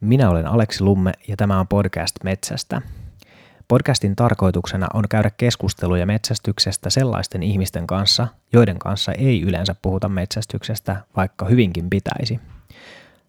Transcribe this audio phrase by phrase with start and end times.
[0.00, 2.82] Minä olen Aleksi Lumme ja tämä on podcast Metsästä.
[3.68, 10.96] Podcastin tarkoituksena on käydä keskusteluja metsästyksestä sellaisten ihmisten kanssa, joiden kanssa ei yleensä puhuta metsästyksestä,
[11.16, 12.40] vaikka hyvinkin pitäisi.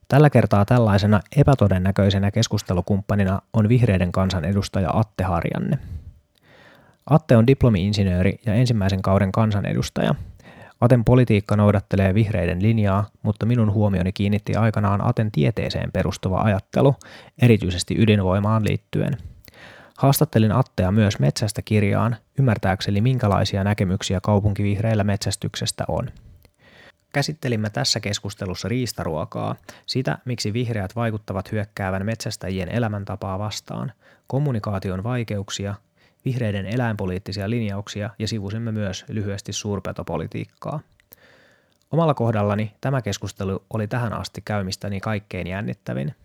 [0.07, 5.77] Tällä kertaa tällaisena epätodennäköisenä keskustelukumppanina on vihreiden kansan edustaja Atte Harjanne.
[7.09, 10.15] Atte on diplomi-insinööri ja ensimmäisen kauden kansanedustaja–
[10.81, 16.95] Aten politiikka noudattelee vihreiden linjaa, mutta minun huomioni kiinnitti aikanaan Aten tieteeseen perustuva ajattelu,
[17.41, 19.17] erityisesti ydinvoimaan liittyen.
[19.97, 26.09] Haastattelin Attea myös metsästä kirjaan, ymmärtääkseni minkälaisia näkemyksiä kaupunkivihreillä metsästyksestä on.
[27.13, 33.91] Käsittelimme tässä keskustelussa riistaruokaa, sitä miksi vihreät vaikuttavat hyökkäävän metsästäjien elämäntapaa vastaan,
[34.27, 35.75] kommunikaation vaikeuksia
[36.25, 40.79] vihreiden eläinpoliittisia linjauksia ja sivusimme myös lyhyesti suurpetopolitiikkaa.
[41.91, 46.15] Omalla kohdallani tämä keskustelu oli tähän asti käymistäni kaikkein jännittävin.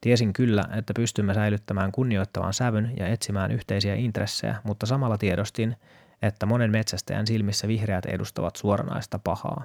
[0.00, 5.76] Tiesin kyllä, että pystymme säilyttämään kunnioittavan sävyn ja etsimään yhteisiä intressejä, mutta samalla tiedostin,
[6.22, 9.64] että monen metsästäjän silmissä vihreät edustavat suoranaista pahaa.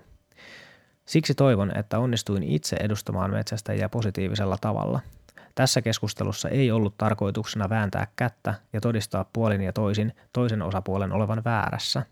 [1.05, 4.99] Siksi toivon, että onnistuin itse edustamaan metsästäjiä positiivisella tavalla–
[5.55, 11.43] tässä keskustelussa ei ollut tarkoituksena vääntää kättä ja todistaa puolin ja toisin toisen osapuolen olevan
[11.43, 12.05] väärässä.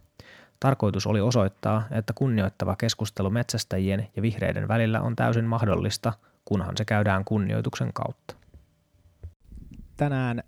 [0.60, 6.14] Tarkoitus oli osoittaa, että kunnioittava keskustelu metsästäjien ja vihreiden välillä on täysin mahdollista,
[6.46, 8.36] kunhan se käydään kunnioituksen kautta.
[9.98, 10.44] Tänään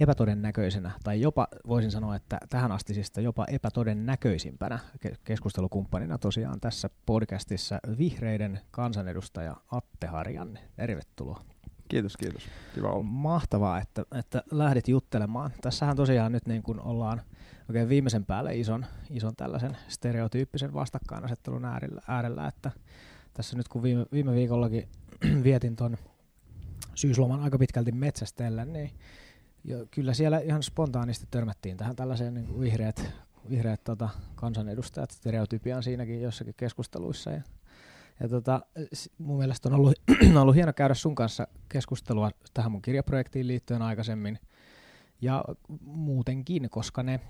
[0.00, 4.78] epätodennäköisenä, tai jopa voisin sanoa, että tähän astisista jopa epätodennäköisimpänä
[5.24, 10.60] keskustelukumppanina tosiaan tässä podcastissa vihreiden kansanedustaja Atte Harjanne.
[10.76, 11.55] Tervetuloa.
[11.88, 12.42] Kiitos, kiitos.
[12.74, 13.02] Kiva olla.
[13.02, 15.50] Mahtavaa, että, että lähdit juttelemaan.
[15.60, 17.22] Tässähän tosiaan nyt niin kuin ollaan
[17.68, 22.70] oikein viimeisen päälle ison, ison tällaisen stereotyyppisen vastakkainasettelun äärellä, äärellä että
[23.34, 24.88] tässä nyt kun viime, viime viikollakin
[25.44, 25.96] vietin ton
[26.94, 28.90] syysloman aika pitkälti metsästellä, niin
[29.64, 33.12] jo, kyllä siellä ihan spontaanisti törmättiin tähän tällaiseen niin kuin vihreät,
[33.50, 37.30] vihreät tota, kansanedustajat stereotypiaan siinäkin jossakin keskusteluissa.
[37.30, 37.42] Ja
[38.20, 38.60] ja tota,
[39.18, 39.94] mun mielestä on ollut,
[40.42, 44.38] ollut hieno käydä sun kanssa keskustelua tähän mun kirjaprojektiin liittyen aikaisemmin.
[45.20, 45.44] Ja
[45.80, 47.20] muutenkin, koska ne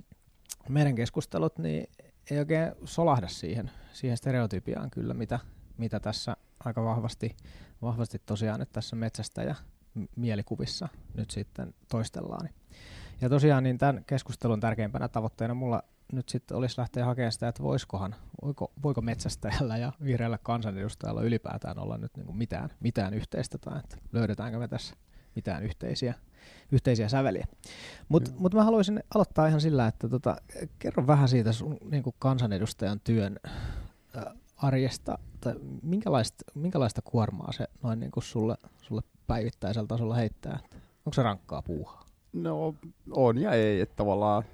[0.69, 1.91] meidän keskustelut niin
[2.31, 5.39] ei oikein solahda siihen, siihen stereotypiaan kyllä, mitä,
[5.77, 7.37] mitä tässä aika vahvasti,
[7.83, 9.55] vahvasti tosiaan nyt tässä metsästä ja
[10.17, 12.49] mielikuvissa nyt sitten toistellaan.
[13.21, 17.63] Ja tosiaan niin tämän keskustelun tärkeimpänä tavoitteena mulla nyt sitten olisi lähteä hakemaan sitä, että
[17.63, 23.59] voisikohan, voiko, voiko metsästäjällä ja vihreällä kansanedustajalla ylipäätään olla nyt niin kuin mitään, mitään yhteistä
[23.59, 24.97] tai että löydetäänkö me tässä
[25.37, 26.15] mitään yhteisiä,
[26.73, 27.47] yhteisiä säveliä.
[28.09, 30.37] Mutta mut mä haluaisin aloittaa ihan sillä, että tota,
[30.79, 33.37] kerro vähän siitä sun niin kuin kansanedustajan työn
[34.57, 40.59] arjesta, tai minkälaista, minkälaista kuormaa se noin niin kuin sulle, sulle päivittäisellä tasolla heittää?
[41.07, 42.07] Onko se rankkaa puuhaa?
[42.33, 42.75] No
[43.11, 44.45] on ja ei, että tavallaan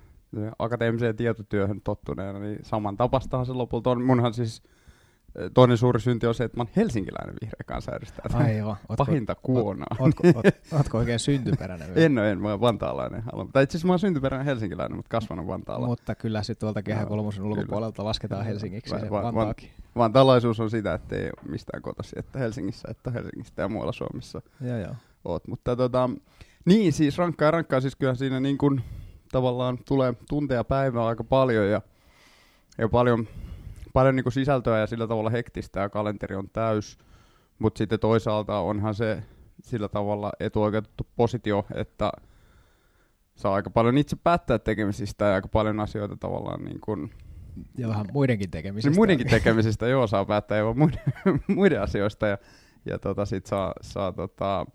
[0.58, 4.02] akateemiseen tietotyöhön tottuneena, niin saman tapastahan se lopulta on.
[4.02, 4.62] Munhan siis
[5.36, 8.36] eh, toinen suuri synti on se, että mä oon helsinkiläinen vihreä kansanedustaja.
[8.38, 8.76] Aivan.
[8.96, 9.96] Pahinta kuonaa.
[9.98, 11.88] Ootko, ootko, ootko oikein syntyperäinen?
[11.94, 13.22] en ole, en, mä oon vantaalainen.
[13.52, 15.86] Tai itse asiassa mä oon syntyperäinen helsinkiläinen, mutta kasvanut Vantaalla.
[15.86, 18.08] Mutta kyllä sitten tuolta Kehä kolmosen ulkopuolelta kyllä.
[18.08, 19.70] lasketaan Helsingiksi va- va- Vantaakin.
[19.96, 24.42] Vantaalaisuus on sitä, että ei ole mistään kotosi, että Helsingissä, että Helsingistä ja muualla Suomessa
[24.60, 24.94] joo, joo.
[25.24, 25.48] oot.
[25.48, 26.10] Mutta tota,
[26.64, 28.82] niin siis rankkaa rankkaa, siis kyllä siinä niin kuin,
[29.32, 31.80] tavallaan tulee tunteja päivää aika paljon ja,
[32.78, 33.28] ja paljon,
[33.92, 36.98] paljon niin kuin sisältöä ja sillä tavalla hektistä ja kalenteri on täys,
[37.58, 39.22] mutta sitten toisaalta onhan se
[39.62, 42.12] sillä tavalla etuoikeutettu positio, että
[43.34, 47.10] saa aika paljon itse päättää tekemisistä ja aika paljon asioita tavallaan niin kuin
[47.78, 48.90] ja vähän muidenkin tekemisistä.
[48.90, 51.00] Niin muidenkin tekemisistä, joo, saa päättää jo muiden,
[51.56, 52.38] muiden asioista ja,
[52.86, 54.66] ja tota, sit saa, saa tota,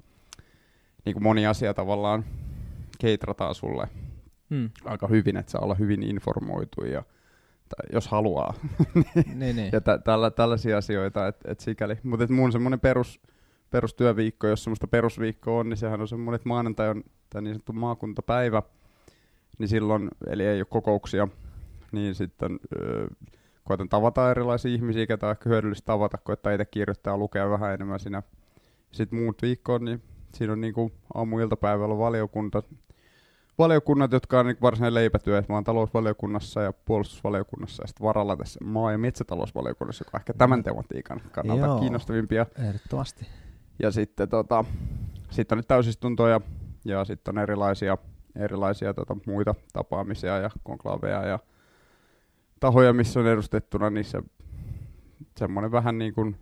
[1.05, 2.25] niin kuin moni asia tavallaan
[2.99, 3.87] keitrataan sulle
[4.49, 4.69] hmm.
[4.85, 7.03] aika hyvin, että saa olla hyvin informoitu ja
[7.69, 8.53] tai jos haluaa.
[9.35, 9.69] niin, niin.
[9.71, 11.97] ja tä- tällä, tällaisia asioita, että et sikäli.
[12.03, 13.21] Mutta et mun semmoinen perus,
[13.69, 17.73] perustyöviikko, jos semmoista perusviikkoa on, niin sehän on semmoinen, että maanantai on tämä niin sanottu
[17.73, 18.61] maakuntapäivä,
[19.59, 21.27] niin silloin, eli ei ole kokouksia,
[21.91, 23.07] niin sitten öö,
[23.63, 27.73] koitan tavata erilaisia ihmisiä, ketä on ehkä hyödyllistä tavata, koittaa itse kirjoittaa ja lukea vähän
[27.73, 28.23] enemmän siinä.
[28.91, 30.03] Sitten muut viikkoon, niin
[30.33, 32.63] siinä on niinku aamu-iltapäivällä valiokunta,
[33.57, 35.43] valiokunnat, jotka on niin varsinainen leipätyö.
[35.49, 40.33] Mä oon talousvaliokunnassa ja puolustusvaliokunnassa ja sitten varalla tässä maa- ja metsätalousvaliokunnassa, joka on ehkä
[40.33, 42.45] tämän tematiikan kannalta Joo, kiinnostavimpia.
[42.59, 43.27] Ehdottomasti.
[43.79, 44.65] Ja sitten tota,
[45.29, 46.41] sit on nyt täysistuntoja
[46.85, 47.97] ja sitten on erilaisia,
[48.35, 51.39] erilaisia tota, muita tapaamisia ja konklaaveja ja
[52.59, 54.21] tahoja, missä on edustettuna, niin se
[55.37, 56.35] semmoinen vähän niin kuin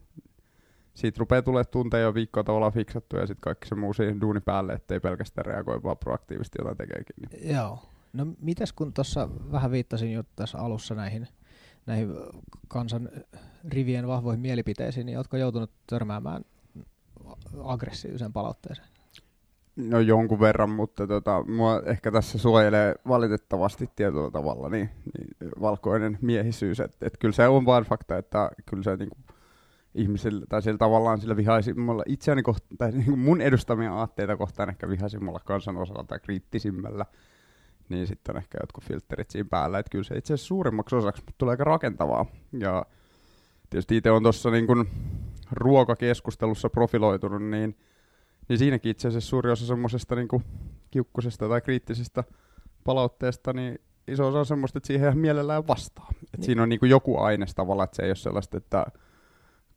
[0.96, 4.40] siitä rupeaa tulemaan tunteja jo viikkoa tavallaan fiksattu ja sitten kaikki se muu siihen duuni
[4.40, 7.16] päälle, ettei pelkästään reagoi vaan proaktiivisesti jotain tekeekin.
[7.22, 7.56] Niin.
[7.56, 7.80] Joo.
[8.14, 11.28] No mites kun tuossa vähän viittasin jo tässä alussa näihin,
[11.86, 12.10] näihin
[12.68, 13.10] kansan
[13.68, 16.42] rivien vahvoihin mielipiteisiin, niin oletko joutunut törmäämään
[17.64, 18.88] aggressiiviseen palautteeseen?
[19.76, 26.18] No jonkun verran, mutta tota, mua ehkä tässä suojelee valitettavasti tietyllä tavalla niin, niin valkoinen
[26.22, 26.80] miehisyys.
[26.80, 29.18] Että et kyllä se on vain fakta, että kyllä se niinku,
[29.96, 34.90] ihmisillä, tai sillä tavallaan sillä vihaisimmalla itseäni kohtaan, tai niinku mun edustamia aatteita kohtaan ehkä
[34.90, 37.06] vihaisimmalla kansan osalla tai kriittisimmällä,
[37.90, 39.80] niin sitten on ehkä jotkut filterit siinä päällä.
[39.80, 42.26] Että kyllä se itse asiassa suurimmaksi osaksi tulee aika rakentavaa.
[42.60, 42.86] Ja
[43.70, 44.68] tietysti itse on tuossa niin
[45.52, 47.78] ruokakeskustelussa profiloitunut, niin,
[48.50, 50.28] niin siinäkin itse asiassa suuri osa semmoisesta niin
[50.92, 52.24] kiukkusesta tai kriittisestä
[52.84, 56.08] palautteesta, niin iso osa on semmoista, että siihen ihan mielellään vastaa.
[56.12, 56.46] Et niin.
[56.46, 58.86] Siinä on niin kuin joku aines tavallaan, että se ei ole sellaista, että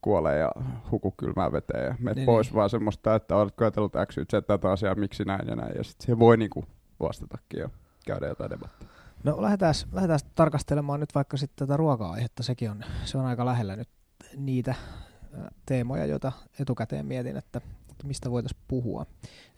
[0.01, 0.53] kuolee ja
[0.91, 2.55] huku kylmään veteen ja niin, pois, niin.
[2.55, 5.85] vaan semmoista, että oletko ajatellut X, Y, Z, tätä asiaa, miksi näin ja näin, ja
[5.85, 6.67] sitten siihen voi niin kuin
[7.01, 7.71] vastatakin ja
[8.07, 8.89] käydä jotain debattia.
[9.25, 13.77] No lähdetään, lähdetään tarkastelemaan nyt vaikka sitten tätä ruoka-aihetta, sekin on, se on aika lähellä
[13.77, 13.89] nyt
[14.37, 14.75] niitä
[15.67, 17.61] teemoja, joita etukäteen mietin, että,
[17.91, 19.07] että mistä voitaisiin puhua.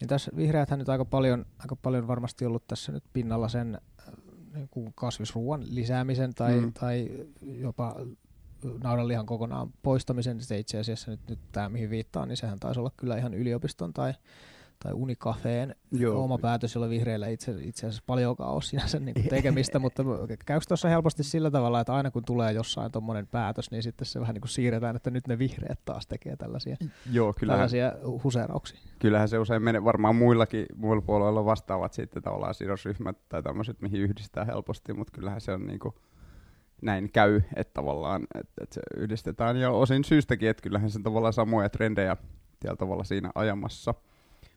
[0.01, 3.81] Niin tässä vihreäthän nyt aika paljon, aika paljon varmasti ollut tässä nyt pinnalla sen
[4.55, 6.73] niin kasvisruoan lisäämisen tai, mm.
[6.73, 7.09] tai
[7.43, 7.97] jopa
[8.83, 10.41] naudanlihan kokonaan poistamisen.
[10.41, 13.93] Se itse asiassa nyt, nyt tämä, mihin viittaan, niin sehän taisi olla kyllä ihan yliopiston
[13.93, 14.15] tai
[14.85, 16.25] tai Unicafeen Joo.
[16.25, 20.05] oma päätös, jolla vihreillä itse, itse asiassa paljonkaan ole sinänsä niin tekemistä, mutta
[20.47, 24.21] käykö tuossa helposti sillä tavalla, että aina kun tulee jossain tuommoinen päätös, niin sitten se
[24.21, 26.77] vähän niin kuin siirretään, että nyt ne vihreät taas tekee tällaisia,
[27.13, 27.93] Joo, kyllähän, tällaisia
[28.25, 28.81] huseerauksia.
[28.99, 34.01] Kyllähän se usein menee, varmaan muillakin muilla puolueilla vastaavat sitten tavallaan sidosryhmät tai tämmöiset, mihin
[34.01, 35.95] yhdistää helposti, mutta kyllähän se on niin kuin
[36.83, 41.33] näin käy, että tavallaan että, että se yhdistetään ja osin syystäkin, että kyllähän se tavallaan
[41.33, 42.17] samoja trendejä
[42.61, 43.95] tällä tavalla siinä ajamassa–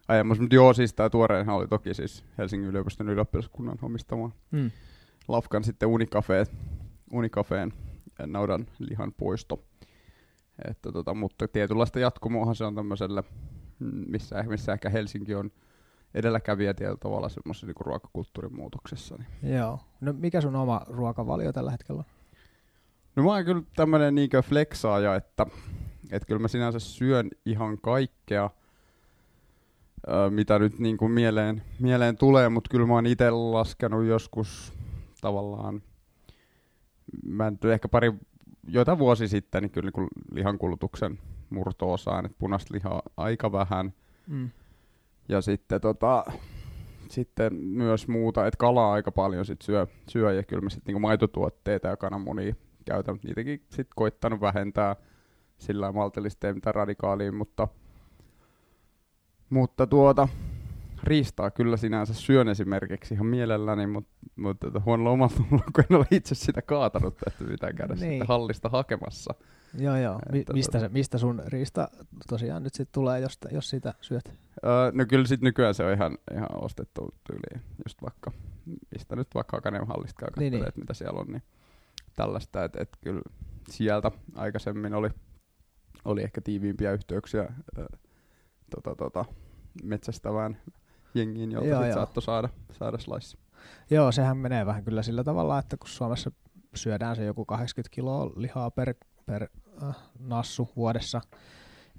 [0.07, 0.43] ajamassa.
[0.43, 4.71] Mutta joo, siis tämä tuoreenhan oli toki siis Helsingin yliopiston ylioppilaskunnan omistama mm.
[5.27, 6.45] Lafkan sitten Unicafeen,
[7.13, 7.73] Unicafeen
[8.25, 9.63] naudan lihan poisto.
[10.67, 13.23] Että tota, mutta tietynlaista jatkumoahan se on tämmöiselle,
[13.79, 15.51] mm, missä, missä ehkä Helsinki on
[16.13, 19.15] edelläkävijä tietyllä tavalla semmoisessa niin ruokakulttuurin muutoksessa.
[19.17, 19.55] Niin.
[19.55, 19.79] Joo.
[20.01, 22.05] No mikä sun oma ruokavalio tällä hetkellä on?
[23.15, 25.45] No mä oon kyllä tämmönen niinkö flexaaja, että,
[26.11, 28.49] että kyllä mä sinänsä syön ihan kaikkea–
[30.29, 34.73] mitä nyt niin kuin mieleen, mieleen tulee, mutta kyllä mä oon itse laskenut joskus
[35.21, 35.81] tavallaan,
[37.25, 38.13] mä en ehkä pari,
[38.67, 41.19] joita vuosi sitten, niin kyllä niin lihankulutuksen
[41.49, 43.93] murto-osaan, että punaista lihaa aika vähän,
[44.27, 44.49] mm.
[45.29, 46.25] Ja sitten tota,
[47.09, 51.01] sitten myös muuta, että kalaa aika paljon sit syö, syö ja kyllä mä sitten niin
[51.01, 52.55] maitotuotteita ja kananmunia
[52.85, 54.95] käytän, niitäkin sitten koittanut vähentää
[55.57, 57.67] sillä maltillisesti ei mitään radikaalia, mutta–
[59.53, 60.27] mutta tuota,
[61.03, 65.31] riistaa kyllä sinänsä syön esimerkiksi ihan mielelläni, mutta, mutta tuota, huonolla omalla
[65.75, 67.99] kun en ole itse sitä kaatanut, että pitää käydä niin.
[67.99, 69.35] sitten hallista hakemassa.
[69.79, 70.19] Joo, joo.
[70.31, 71.87] Mi- mistä, tuota, se, mistä sun riista
[72.29, 74.33] tosiaan nyt sitten tulee, jos, jos sitä syöt?
[74.65, 78.31] Öö, no kyllä sitten nykyään se on ihan, ihan ostettu tyyliin, just vaikka,
[78.91, 80.73] mistä nyt vaikka Hakanen hallista käy niin, niin.
[80.75, 81.43] mitä siellä on, niin
[82.15, 83.21] tällaista, että et kyllä
[83.69, 85.09] sieltä aikaisemmin oli,
[86.05, 87.53] oli ehkä tiiviimpiä yhteyksiä
[88.75, 89.25] tota, tota,
[89.83, 90.57] metsästävään
[91.13, 93.37] jengiin, jolta joo, sit saattoi saada, saada slice.
[93.89, 96.31] Joo, sehän menee vähän kyllä sillä tavalla, että kun Suomessa
[96.75, 98.93] syödään se joku 80 kiloa lihaa per,
[99.25, 99.47] per
[99.83, 101.21] äh, nassu vuodessa,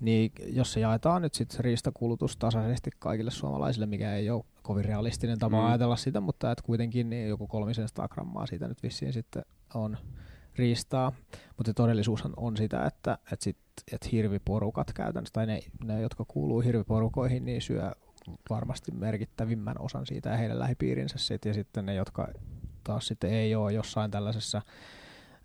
[0.01, 4.85] niin jos se jaetaan nyt sitten se riistakulutus tasaisesti kaikille suomalaisille, mikä ei ole kovin
[4.85, 5.67] realistinen tapa mm.
[5.67, 9.97] ajatella sitä, mutta että kuitenkin niin joku 300 grammaa siitä nyt vissiin sitten on
[10.57, 11.13] riistaa,
[11.57, 13.59] mutta todellisuus on sitä, että, että, sit,
[13.93, 17.93] että hirviporukat käytännössä, tai ne, ne, jotka kuuluu hirviporukoihin, niin syö
[18.51, 22.29] varmasti merkittävimmän osan siitä ja heidän lähipiirinsä sit, ja sitten ne, jotka
[22.85, 24.63] taas sitten ei ole jossain tällaisessa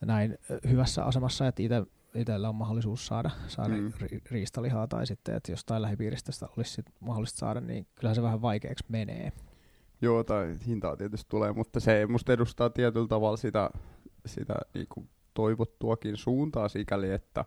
[0.06, 0.38] näin
[0.70, 1.86] hyvässä asemassa, että itse
[2.16, 3.92] itsellä on mahdollisuus saada, saada mm.
[4.02, 8.22] ri, riistalihaa tai sitten, että jostain lähipiiristä sitä olisi sit mahdollista saada, niin kyllähän se
[8.22, 9.32] vähän vaikeaksi menee.
[10.02, 13.70] Joo, tai hintaa tietysti tulee, mutta se musta edustaa tietyllä tavalla sitä
[14.26, 17.46] sitä niin kuin toivottuakin suuntaa sikäli, että,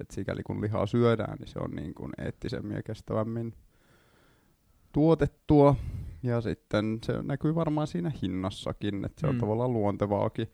[0.00, 3.54] että sikäli kun lihaa syödään, niin se on niin kuin eettisemmin ja kestävämmin
[4.92, 5.76] tuotettua.
[6.22, 9.40] Ja sitten se näkyy varmaan siinä hinnassakin, että se on mm.
[9.40, 10.48] tavallaan luontevaakin.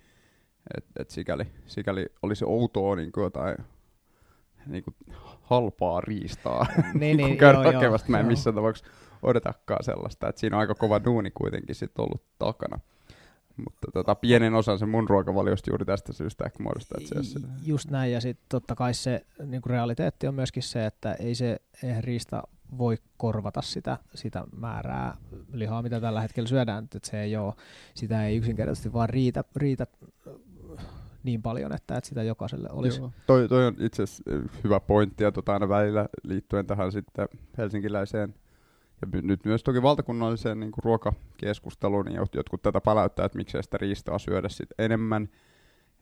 [0.77, 3.57] Että et sikäli, sikäli olisi outoa niin kuin jotain
[4.67, 4.95] niin kuin
[5.43, 8.07] halpaa riistaa niin, niin, käydä joo, hakemasta.
[8.09, 10.29] Joo, Mä en missään tapauksessa odotakaan sellaista.
[10.29, 12.81] Että siinä on aika kova duuni kuitenkin sit ollut takana.
[13.57, 17.49] mutta tota, pienen osan se mun ruokavaliosta juuri tästä syystä ehkä muodostaa itse asiassa.
[17.63, 21.61] Just näin, ja sitten totta kai se niin realiteetti on myöskin se, että ei se
[21.83, 22.43] eihän riista
[22.79, 25.17] voi korvata sitä, sitä määrää
[25.53, 27.55] lihaa, mitä tällä hetkellä syödään, että se ei ole,
[27.95, 29.87] sitä ei yksinkertaisesti vaan riitä, riitä
[31.29, 33.01] niin paljon, että, että sitä jokaiselle olisi.
[33.01, 33.13] Joo.
[33.27, 34.25] Toi, toi on itse asiassa
[34.65, 38.35] hyvä pointti, ja tota aina välillä liittyen tähän sitten helsinkiläiseen
[39.03, 43.79] ja nyt myös toki valtakunnalliseen niin kuin ruokakeskusteluun, niin jotkut tätä palauttaa, että miksei sitä
[43.79, 45.29] riistoa syödä sit enemmän.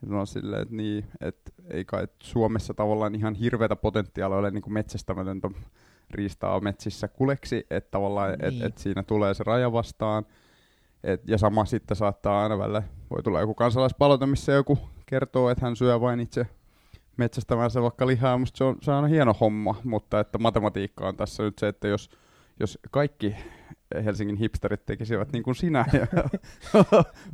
[0.03, 4.63] Ja no silleen, että niin, että ei kai Suomessa tavallaan ihan hirveätä potentiaalia ole niin
[4.63, 5.51] kuin metsästämätöntä
[6.11, 8.45] riistaa metsissä kuleksi, että tavallaan niin.
[8.45, 10.27] et, et siinä tulee se raja vastaan.
[11.05, 15.67] Et, ja sama sitten saattaa aina välillä, voi tulla joku kansalaispalaute, missä joku kertoo, että
[15.67, 16.47] hän syö vain itse
[17.17, 21.43] metsästämänsä vaikka lihaa, musta se on, se on hieno homma, mutta että matematiikka on tässä
[21.43, 22.11] nyt se, että jos
[22.61, 23.37] jos kaikki
[24.05, 26.07] Helsingin hipsterit tekisivät niin kuin sinä ja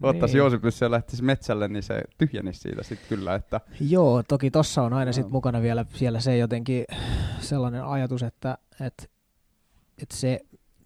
[0.02, 0.38] ottaisi niin.
[0.38, 3.34] joosipyssä ja lähtisi metsälle, niin se tyhjenisi siitä sitten kyllä.
[3.34, 5.12] Että Joo, toki tossa on aina no.
[5.12, 6.84] sit mukana vielä siellä se jotenkin
[7.40, 9.04] sellainen ajatus, että, että,
[10.02, 10.40] että se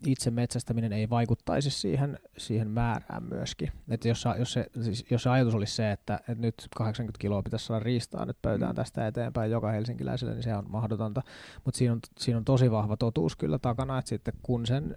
[0.07, 3.73] itse metsästäminen ei vaikuttaisi siihen, siihen määrään myöskin.
[3.89, 7.43] Että jos, jos, se, siis jos se ajatus olisi se, että, että nyt 80 kiloa
[7.43, 8.77] pitäisi saada riistaa nyt pöytään mm.
[8.77, 11.23] tästä eteenpäin joka helsinkiläiselle, niin se on mahdotonta.
[11.65, 14.97] Mutta siinä on, siinä on tosi vahva totuus kyllä takana, että sitten kun sen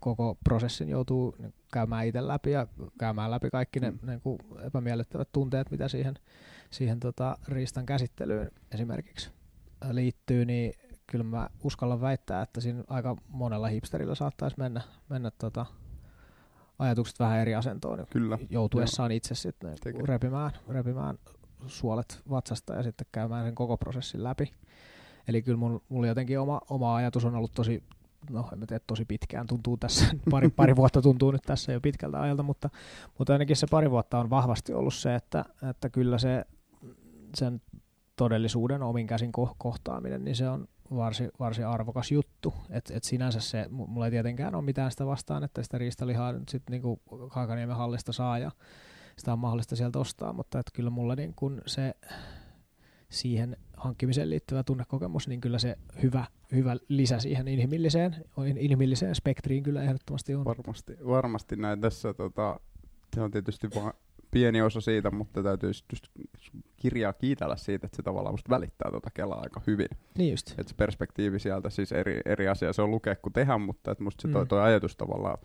[0.00, 1.36] koko prosessin joutuu
[1.72, 2.66] käymään itse läpi ja
[2.98, 3.98] käymään läpi kaikki ne mm.
[4.06, 6.14] niin kuin epämiellyttävät tunteet, mitä siihen,
[6.70, 9.30] siihen tota, riistan käsittelyyn esimerkiksi
[9.90, 10.74] liittyy, niin
[11.10, 15.66] kyllä mä uskallan väittää, että siinä aika monella hipsterillä saattaisi mennä, mennä tota,
[16.78, 18.38] ajatukset vähän eri asentoon, kyllä.
[18.50, 19.16] joutuessaan Joo.
[19.16, 21.18] itse sitten repimään, repimään
[21.66, 24.52] suolet vatsasta ja sitten käymään sen koko prosessin läpi.
[25.28, 27.82] Eli kyllä mun, mulla jotenkin oma, oma ajatus on ollut tosi,
[28.30, 31.80] no en mä tiedä, tosi pitkään tuntuu tässä, pari, pari vuotta tuntuu nyt tässä jo
[31.80, 32.70] pitkältä ajalta, mutta,
[33.18, 36.44] mutta ainakin se pari vuotta on vahvasti ollut se, että, että kyllä se
[37.34, 37.60] sen
[38.20, 42.54] todellisuuden omin käsin kohtaaminen, niin se on, varsin, varsin arvokas juttu.
[42.70, 46.48] Et, et sinänsä se, mulla ei tietenkään ole mitään sitä vastaan, että sitä riistalihaa nyt
[46.48, 48.50] sitten niinku Kaakaniemen hallista saa ja
[49.16, 51.94] sitä on mahdollista sieltä ostaa, mutta et kyllä mulla niin kun se
[53.08, 58.16] siihen hankkimiseen liittyvä tunnekokemus, niin kyllä se hyvä, hyvä lisä siihen inhimilliseen,
[58.58, 60.44] inhimilliseen spektriin kyllä ehdottomasti on.
[60.44, 62.60] Varmasti, varmasti näin tässä, tota,
[63.14, 63.92] se on tietysti vaan
[64.30, 65.70] pieni osa siitä, mutta täytyy
[66.80, 69.88] kirjaa kiitellä siitä, että se tavallaan musta välittää tuota kelaa aika hyvin.
[70.18, 70.50] Niin just.
[70.50, 74.04] Että se perspektiivi sieltä, siis eri, eri asia se on lukea kuin tehdä, mutta että
[74.04, 74.48] musta se toi, mm.
[74.48, 75.38] toi ajatus tavallaan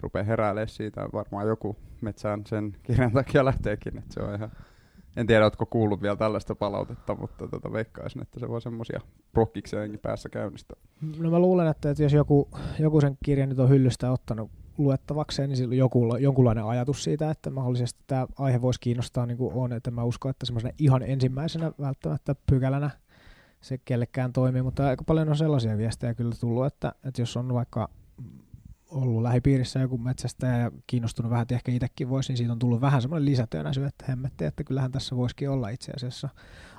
[0.00, 1.08] rupeaa heräilemään siitä.
[1.12, 4.50] Varmaan joku metsään sen kirjan takia lähteekin, että se on ihan...
[5.16, 9.00] En tiedä, oletko kuullut vielä tällaista palautetta, mutta tota veikkaisin, että se voi semmoisia
[9.32, 10.80] prokkikseenkin päässä käynnistää.
[11.18, 15.48] No mä luulen, että, että jos joku, joku sen kirjan nyt on hyllystä ottanut luettavakseen,
[15.48, 19.72] niin silloin joku, jonkunlainen ajatus siitä, että mahdollisesti tämä aihe voisi kiinnostaa niin kuin on,
[19.72, 22.90] että mä uskon, että semmoisena ihan ensimmäisenä välttämättä pykälänä
[23.60, 27.54] se kellekään toimii, mutta aika paljon on sellaisia viestejä kyllä tullut, että, että jos on
[27.54, 27.88] vaikka
[28.90, 32.80] ollut lähipiirissä joku metsästäjä ja kiinnostunut vähän, että ehkä itsekin voisi, niin siitä on tullut
[32.80, 36.28] vähän semmoinen lisätyönäisy, että hemmetti, että kyllähän tässä voisikin olla itse asiassa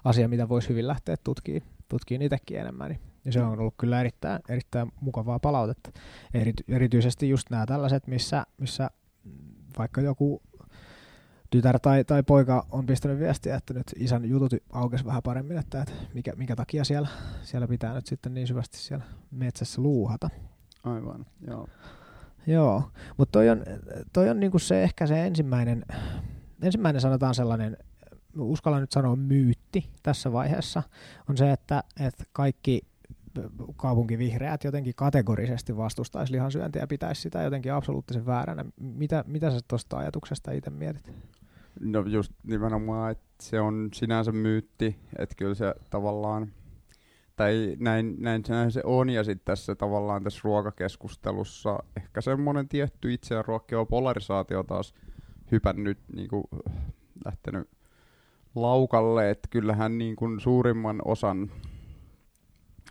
[0.04, 2.90] asia, mitä voisi hyvin lähteä tutkimaan, tutkimaan itsekin enemmän.
[2.90, 5.92] Niin ja se on ollut kyllä erittäin, erittäin mukavaa palautetta.
[6.34, 8.90] Erity, erityisesti just nämä tällaiset, missä, missä
[9.78, 10.42] vaikka joku
[11.50, 15.82] tytär tai, tai poika on pistänyt viestiä, että nyt isän jutut aukesi vähän paremmin, että,
[15.82, 17.08] että mikä, minkä takia siellä,
[17.42, 20.30] siellä pitää nyt sitten niin syvästi siellä metsässä luuhata.
[20.84, 21.68] Aivan, joo.
[22.48, 22.84] Joo,
[23.18, 23.64] mutta toi on,
[24.14, 25.86] toi on niinku se ehkä se ensimmäinen,
[26.62, 27.78] ensimmäinen sanotaan sellainen,
[28.38, 30.84] uskallan nyt sanoa myytti tässä vaiheessa,
[31.30, 32.82] on se, että, että kaikki
[33.76, 38.66] kaupunkivihreät jotenkin kategorisesti vastustaisi lihansyöntiä ja pitäisi sitä jotenkin absoluuttisen vääränä.
[38.80, 41.12] Mitä, mitä sä tuosta ajatuksesta itse mietit?
[41.80, 46.52] No just nimenomaan, että se on sinänsä myytti, että kyllä se tavallaan,
[47.36, 53.14] tai näin, näin, näin se on, ja sitten tässä tavallaan tässä ruokakeskustelussa ehkä semmoinen tietty
[53.14, 54.94] itseään ruokkiva polarisaatio taas
[55.52, 56.44] hypännyt, niin kuin,
[57.26, 57.70] lähtenyt
[58.56, 61.52] laukalle, että kyllähän niin kuin suurimman osan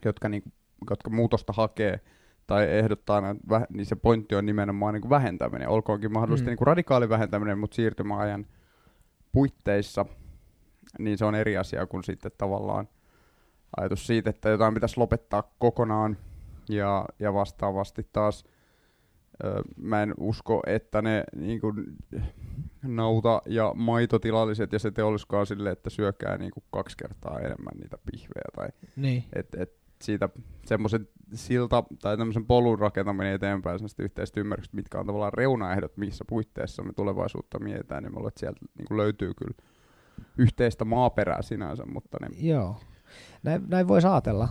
[0.08, 0.42] jotka, niin,
[0.90, 2.00] jotka muutosta hakee
[2.46, 3.22] tai ehdottaa,
[3.70, 5.68] niin se pointti on nimenomaan niin vähentäminen.
[5.68, 6.50] Olkoonkin mahdollisesti mm.
[6.50, 8.46] niin kuin radikaali vähentäminen, mutta siirtymäajan
[9.32, 10.06] puitteissa,
[10.98, 12.88] niin se on eri asia kuin sitten tavallaan
[13.76, 16.16] ajatus siitä, että jotain pitäisi lopettaa kokonaan
[16.68, 18.44] ja, ja vastaavasti taas
[19.44, 21.84] ö, mä en usko, että ne niin kuin,
[22.82, 27.98] nauta- ja maitotilalliset ja se teollisuuskaan sille, että syökää niin kuin kaksi kertaa enemmän niitä
[28.12, 28.44] pihvejä.
[28.56, 29.24] Tai, niin.
[29.32, 30.28] et, et, siitä
[30.66, 36.24] semmoisen silta tai tämmöisen polun rakentaminen eteenpäin semmoista yhteistä ymmärrystä, mitkä on tavallaan reunaehdot, missä
[36.28, 39.54] puitteissa me tulevaisuutta mietitään, niin me luulen, että sieltä niin kuin löytyy kyllä
[40.38, 42.48] yhteistä maaperää sinänsä, mutta ne...
[42.48, 42.80] Joo.
[43.42, 44.48] Näin, näin voisi ajatella.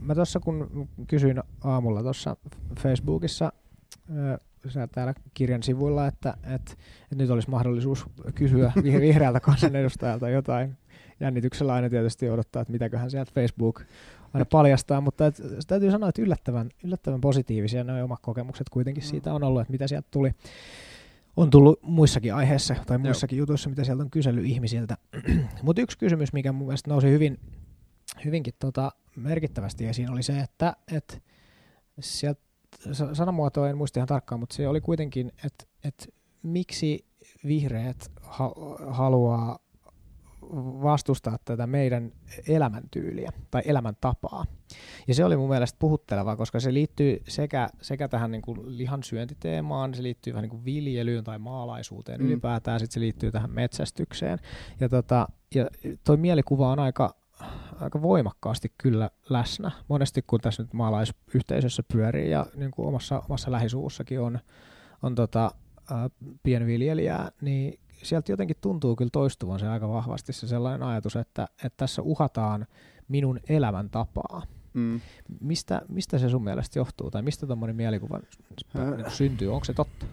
[0.00, 2.36] Mä tuossa kun kysyin aamulla tuossa
[2.80, 3.52] Facebookissa
[4.10, 10.76] äh, täällä kirjan sivuilla, että, että, että nyt olisi mahdollisuus kysyä vihreältä kansanedustajalta jotain.
[11.20, 13.82] Jännityksellä aina tietysti odottaa, että mitäköhän sieltä Facebook
[14.34, 19.34] aina paljastaa, mutta et, täytyy sanoa, että yllättävän, yllättävän positiivisia ne omat kokemukset kuitenkin siitä
[19.34, 20.30] on ollut, että mitä sieltä tuli.
[21.36, 23.42] On tullut muissakin aiheissa tai muissakin Joo.
[23.42, 24.96] jutuissa, mitä sieltä on kysellyt ihmisiltä.
[25.62, 27.38] mutta yksi kysymys, mikä mun mielestä nousi hyvin,
[28.24, 31.20] hyvinkin tota merkittävästi esiin, oli se, että, että
[32.00, 32.42] sieltä
[33.12, 36.06] sanamuotoa en muista ihan tarkkaan, mutta se oli kuitenkin, että, että
[36.42, 37.04] miksi
[37.46, 38.54] vihreät ha-
[38.90, 39.58] haluaa
[40.82, 42.12] vastustaa tätä meidän
[42.48, 44.44] elämäntyyliä tai elämäntapaa.
[45.08, 49.94] Ja se oli mun mielestä puhutteleva, koska se liittyy sekä, sekä tähän niin kuin lihansyöntiteemaan,
[49.94, 52.26] se liittyy vähän niin kuin viljelyyn tai maalaisuuteen mm.
[52.26, 54.38] ylipäätään, sitten se liittyy tähän metsästykseen.
[54.80, 55.66] Ja, tota, ja
[56.04, 57.14] toi mielikuva on aika,
[57.80, 59.70] aika voimakkaasti kyllä läsnä.
[59.88, 64.38] Monesti kun tässä nyt maalaisyhteisössä pyörii ja niin kuin omassa, omassa lähisuussakin on,
[65.02, 65.50] on tota,
[66.42, 71.76] pienviljelijää, niin sieltä jotenkin tuntuu kyllä toistuvan se aika vahvasti se sellainen ajatus, että, että
[71.76, 72.66] tässä uhataan
[73.08, 74.42] minun elämäntapaa.
[74.74, 75.00] Mm.
[75.40, 78.20] Mistä, mistä se sun mielestä johtuu, tai mistä tuommoinen mielikuva
[78.76, 79.12] äh.
[79.12, 79.52] syntyy?
[79.52, 80.06] Onko se totta?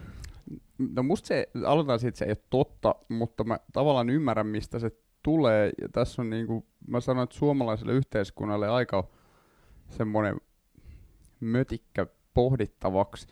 [0.95, 4.79] No musta se, aloitetaan siitä, että se ei ole totta, mutta mä tavallaan ymmärrän, mistä
[4.79, 4.91] se
[5.23, 5.71] tulee.
[5.81, 9.07] Ja tässä on niin kuin, mä sanoin, että suomalaiselle yhteiskunnalle aika
[9.89, 10.35] semmoinen
[11.39, 13.27] mötikkä pohdittavaksi.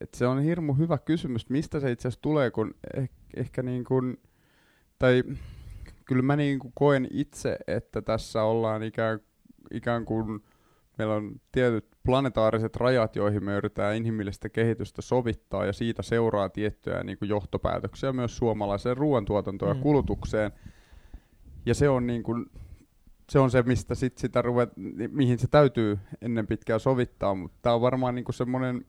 [0.00, 3.84] Et se on hirmu hyvä kysymys, mistä se itse asiassa tulee, kun eh, ehkä niin
[3.84, 4.16] kuin,
[4.98, 5.22] tai
[6.04, 9.20] kyllä mä niin kuin koen itse, että tässä ollaan ikään,
[9.70, 10.44] ikään kuin,
[10.98, 17.04] meillä on tietyt planetaariset rajat, joihin me yritetään inhimillistä kehitystä sovittaa, ja siitä seuraa tiettyjä
[17.04, 19.78] niin kuin johtopäätöksiä myös suomalaiseen ruoantuotantoon mm.
[19.78, 20.52] ja kulutukseen.
[21.66, 22.46] Ja se on, niin kuin,
[23.30, 24.70] se, on se, mistä sit sitä ruvet,
[25.10, 28.84] mihin se täytyy ennen pitkää sovittaa, mutta tämä on varmaan niin kuin semmoinen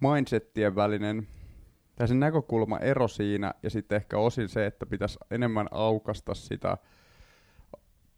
[0.00, 1.26] mindsettien välinen
[1.96, 6.76] tai se näkökulma ero siinä, ja sitten ehkä osin se, että pitäisi enemmän aukasta sitä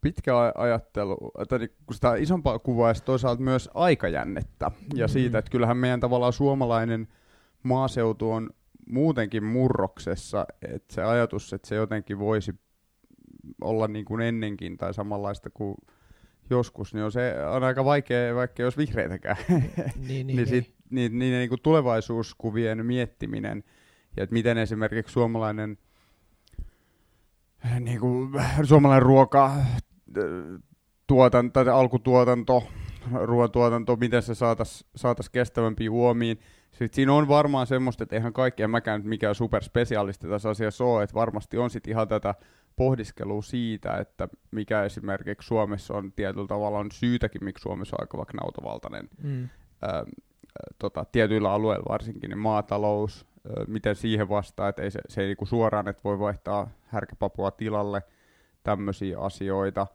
[0.01, 5.07] pitkää ajattelu, tai niin kun sitä isompaa kuvaa, ja toisaalta myös aikajännettä, ja mm-hmm.
[5.07, 7.07] siitä, että kyllähän meidän tavallaan suomalainen
[7.63, 8.49] maaseutu on
[8.87, 12.51] muutenkin murroksessa, että se ajatus, että se jotenkin voisi
[13.61, 15.75] olla niin kuin ennenkin tai samanlaista kuin
[16.49, 19.37] joskus, niin on se on aika vaikea, vaikka jos vihreitäkään.
[19.49, 19.73] niin,
[20.07, 23.63] niin, niin, sit, niin, niin, niin kuin tulevaisuuskuvien miettiminen,
[24.17, 25.77] ja että miten esimerkiksi suomalainen,
[27.79, 28.29] niin kuin,
[28.63, 29.51] suomalainen ruoka,
[31.07, 32.63] tuotanto, tai alkutuotanto,
[33.13, 36.39] ruoantuotanto, miten se saataisiin saatais kestävämpiin huomiin.
[36.71, 40.85] Sitten siinä on varmaan semmoista, että eihän kaikki, en mäkään nyt mikään superspesialisti tässä asiassa
[40.85, 42.35] ole, että varmasti on sitten ihan tätä
[42.75, 48.17] pohdiskelua siitä, että mikä esimerkiksi Suomessa on tietyllä tavalla on syytäkin, miksi Suomessa on aika
[48.17, 49.49] vaikka nautavaltainen mm.
[49.81, 50.05] ää,
[50.79, 53.25] tota, tietyillä alueilla varsinkin, niin maatalous,
[53.67, 58.03] miten siihen vastaa, että ei se, se ei niinku suoraan, että voi vaihtaa härkäpapua tilalle,
[58.63, 59.87] tämmöisiä asioita.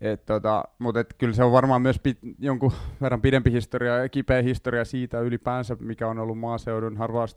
[0.00, 4.08] Et tota, mutta et kyllä se on varmaan myös pit, jonkun verran pidempi historia ja
[4.08, 7.28] kipeä historia siitä ylipäänsä, mikä on ollut maaseudun harvaan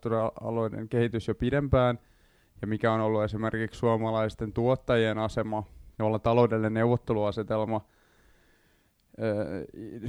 [0.41, 2.00] alueiden kehitys jo pidempään,
[2.62, 5.63] ja mikä on ollut esimerkiksi suomalaisten tuottajien asema,
[6.00, 7.82] jolla taloudellinen neuvotteluasetelma–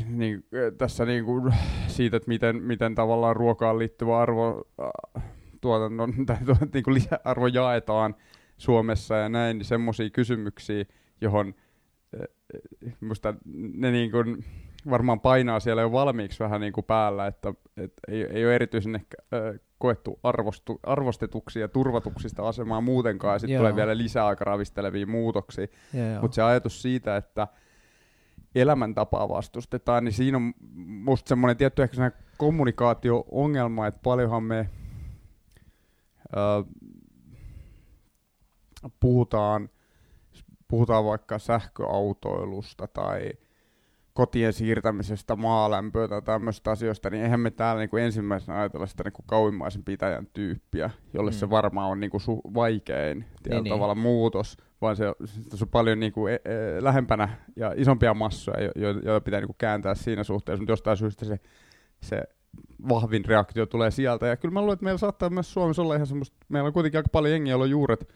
[0.09, 0.45] niin,
[0.79, 1.55] tässä niin kuin
[1.87, 4.69] siitä, että miten, miten tavallaan ruokaan liittyvä arvo,
[5.17, 5.23] äh,
[5.61, 6.37] tuotannon, tai
[6.75, 8.15] niin kuin lisäarvo jaetaan
[8.59, 10.85] Suomessa ja näin, niin semmoisia kysymyksiä,
[11.21, 11.55] johon
[12.21, 13.35] äh, musta
[13.75, 14.45] ne niin kuin
[14.91, 18.95] varmaan painaa siellä jo valmiiksi vähän niin kuin päällä, että, että ei, ei ole erityisen
[18.95, 24.45] ehkä äh, koettu arvostu, arvostetuksi ja turvatuksista asemaa muutenkaan, ja sitten tulee vielä lisää aika
[24.45, 25.67] ravistelevia muutoksia.
[26.21, 27.49] Mutta se ajatus siitä, että
[28.55, 30.53] elämäntapaa vastustetaan, niin siinä on
[30.87, 34.69] musta semmoinen tietty ehkä semmoinen kommunikaatio-ongelma, että paljonhan me
[36.37, 36.65] ö,
[39.01, 39.69] puhutaan,
[40.69, 43.33] puhutaan vaikka sähköautoilusta tai
[44.13, 49.23] kotien siirtämisestä maalämpöä tai tämmöistä asioista, niin eihän me täällä niinku ensimmäisenä ajatella sitä niinku
[49.27, 51.35] kauimmaisen pitäjän tyyppiä, jolle mm.
[51.35, 54.03] se varmaan on niinku su- vaikein tietyllä niin, tavalla niin.
[54.03, 55.05] muutos, vaan se,
[55.55, 56.41] se on paljon niinku e- e-
[56.81, 61.41] lähempänä ja isompia massoja, joita jo, pitää niinku kääntää siinä suhteessa, mutta jostain syystä se,
[62.01, 62.23] se
[62.89, 64.27] vahvin reaktio tulee sieltä.
[64.27, 66.99] Ja kyllä mä luulen, että meillä saattaa myös Suomessa olla ihan semmoista, meillä on kuitenkin
[66.99, 68.09] aika paljon jengiä, joilla on juuret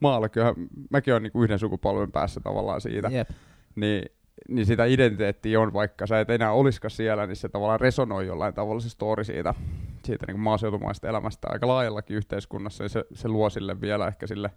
[0.00, 0.54] maalla, kyllähän
[0.90, 3.10] mäkin olen niinku yhden sukupolven päässä tavallaan siitä.
[3.12, 3.30] Yep.
[3.74, 4.04] Niin
[4.48, 8.54] niin sitä identiteettiä on, vaikka sä et enää olisikaan siellä, niin se tavallaan resonoi jollain
[8.54, 9.54] tavalla se story siitä,
[10.04, 14.26] siitä niin kuin maaseutumaista elämästä aika laajallakin yhteiskunnassa, ja se, se luo sille vielä ehkä
[14.26, 14.50] sille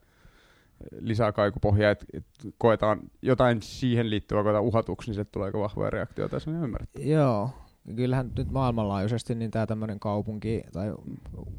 [1.00, 2.26] lisää kaikupohjaa, että et
[2.58, 7.02] koetaan jotain siihen liittyvää koetaan uhatuksi, niin se tulee aika vahvoja reaktioita, se on ymmärretty.
[7.02, 7.50] Joo,
[7.96, 10.94] kyllähän nyt maailmanlaajuisesti niin tämä tämmöinen kaupunki tai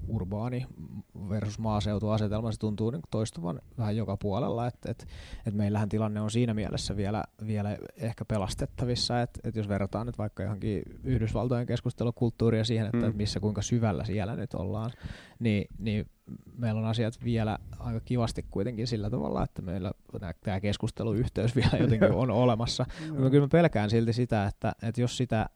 [0.08, 0.66] urbaani
[1.28, 5.06] versus maaseutuasetelma, se tuntuu niin toistuvan vähän joka puolella, että et,
[5.46, 10.18] et meillähän tilanne on siinä mielessä vielä, vielä ehkä pelastettavissa, että et jos verrataan nyt
[10.18, 13.16] vaikka johonkin Yhdysvaltojen keskustelukulttuuria siihen, että mm.
[13.16, 14.90] missä kuinka syvällä siellä nyt ollaan,
[15.38, 16.06] niin, niin
[16.56, 19.92] meillä on asiat vielä aika kivasti kuitenkin sillä tavalla, että meillä
[20.40, 22.86] tämä keskusteluyhteys vielä jotenkin on olemassa.
[23.08, 25.48] Mutta kyllä mä pelkään silti sitä, että, että jos sitä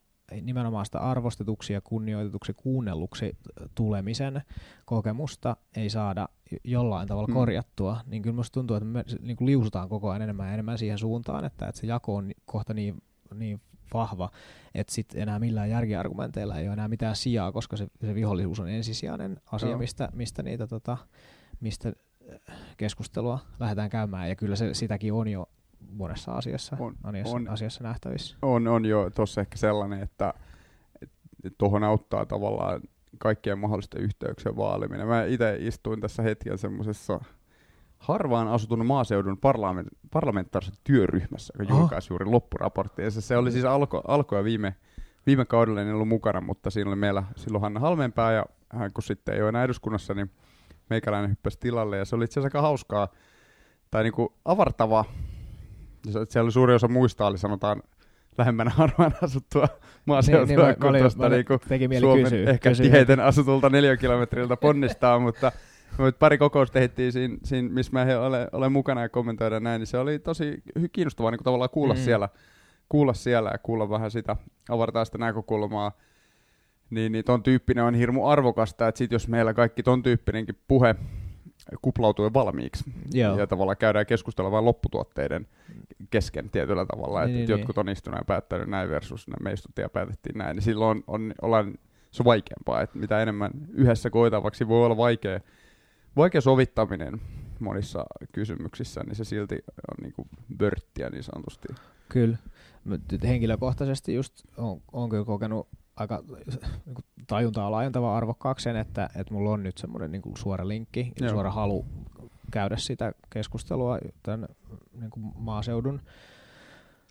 [0.42, 3.37] nimenomaan sitä arvostetuksi ja kunnioitetuksi kuunnelluksi
[3.74, 4.42] tulemisen
[4.85, 6.28] kokemusta ei saada
[6.64, 7.35] jollain tavalla hmm.
[7.35, 10.78] korjattua, niin kyllä musta tuntuu, että me niin kuin liusutaan koko ajan enemmän ja enemmän
[10.78, 13.02] siihen suuntaan, että, että se jako on kohta niin,
[13.35, 13.61] niin
[13.94, 14.31] vahva,
[14.74, 18.68] että sitten enää millään järkiargumenteilla ei ole enää mitään sijaa, koska se, se vihollisuus on
[18.68, 20.96] ensisijainen asia, mistä, mistä, niitä, tota,
[21.61, 21.92] mistä
[22.48, 25.48] äh, keskustelua lähdetään käymään, ja kyllä se sitäkin on jo
[25.90, 28.37] monessa asiassa, on, asiassa, on, asiassa nähtävissä.
[28.42, 30.35] On, on jo tuossa ehkä sellainen, että
[31.59, 32.81] tuohon auttaa tavallaan
[33.18, 35.07] kaikkien mahdollisten yhteyksien vaaliminen.
[35.07, 37.20] Mä itse istuin tässä hetken semmoisessa
[38.01, 41.81] harvaan asutun maaseudun parlament, parlamentaarisessa työryhmässä, joka oh.
[41.81, 43.03] julkaisi juuri loppuraportti.
[43.03, 44.75] Ja se, oli siis alko, alko ja viime,
[45.27, 49.03] viime kaudella en ollut mukana, mutta siinä oli meillä silloin Hanna Halmeenpää ja hän kun
[49.03, 50.31] sitten ei ole enää eduskunnassa, niin
[50.91, 53.09] meikäläinen hyppäsi tilalle ja se oli itse asiassa aika hauskaa
[53.91, 55.05] tai niinku avartava
[56.05, 57.83] siellä oli suuri osa muista oli sanotaan
[58.39, 59.69] lähemmän harvaan asuttua
[60.05, 61.59] maaseutua niin, niin, kuin tuosta niinku
[62.01, 62.85] Suomen kysyä, ehkä kysyä.
[62.85, 65.53] tiheiten asutulta neliökilometriltä ponnistaa, mutta
[65.98, 69.87] me pari kokousta tehtiin siinä, siinä missä mä olen, olen mukana ja kommentoida näin, niin
[69.87, 72.00] se oli tosi kiinnostavaa niin tavallaan kuulla, mm.
[72.00, 72.29] siellä,
[72.88, 74.37] kuulla siellä ja kuulla vähän sitä,
[74.68, 75.92] avartaa sitä näkökulmaa.
[76.90, 80.96] Niin, niin ton tyyppinen on hirmu arvokasta, että sit jos meillä kaikki ton tyyppinenkin puhe
[81.83, 82.85] kuplautuu valmiiksi.
[83.12, 83.38] Joo.
[83.38, 85.46] Ja tavallaan käydään keskustelua vain lopputuotteiden
[86.11, 87.20] kesken tietyllä tavalla.
[87.20, 87.88] Niin, että niin, jotkut niin.
[87.88, 90.57] on istunut ja päättänyt näin versus me istuttiin ja päätettiin näin.
[90.57, 91.74] Niin silloin on, on, ollaan,
[92.11, 92.81] se on vaikeampaa.
[92.83, 95.40] Että mitä enemmän yhdessä koitavaksi voi olla vaikea,
[96.16, 97.20] vaikea sovittaminen
[97.61, 101.68] monissa kysymyksissä, niin se silti on niin kuin börttiä niin sanotusti.
[102.09, 102.37] Kyllä.
[103.23, 106.23] Henkilökohtaisesti just on, on kyllä kokenut aika
[106.87, 106.96] niin
[107.27, 111.31] tajuntaa laajentava arvokkaaksi sen, että, että mulla on nyt semmoinen niin suora linkki, Joo.
[111.31, 111.87] suora halu
[112.51, 114.49] käydä sitä keskustelua tämän
[115.01, 116.01] niin kuin maaseudun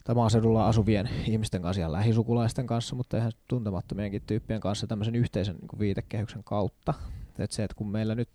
[0.03, 5.55] tai maaseudulla asuvien ihmisten kanssa ja lähisukulaisten kanssa, mutta ihan tuntemattomienkin tyyppien kanssa tämmöisen yhteisen
[5.55, 6.93] niin kuin viitekehyksen kautta.
[7.39, 8.29] Et se, että kun meillä nyt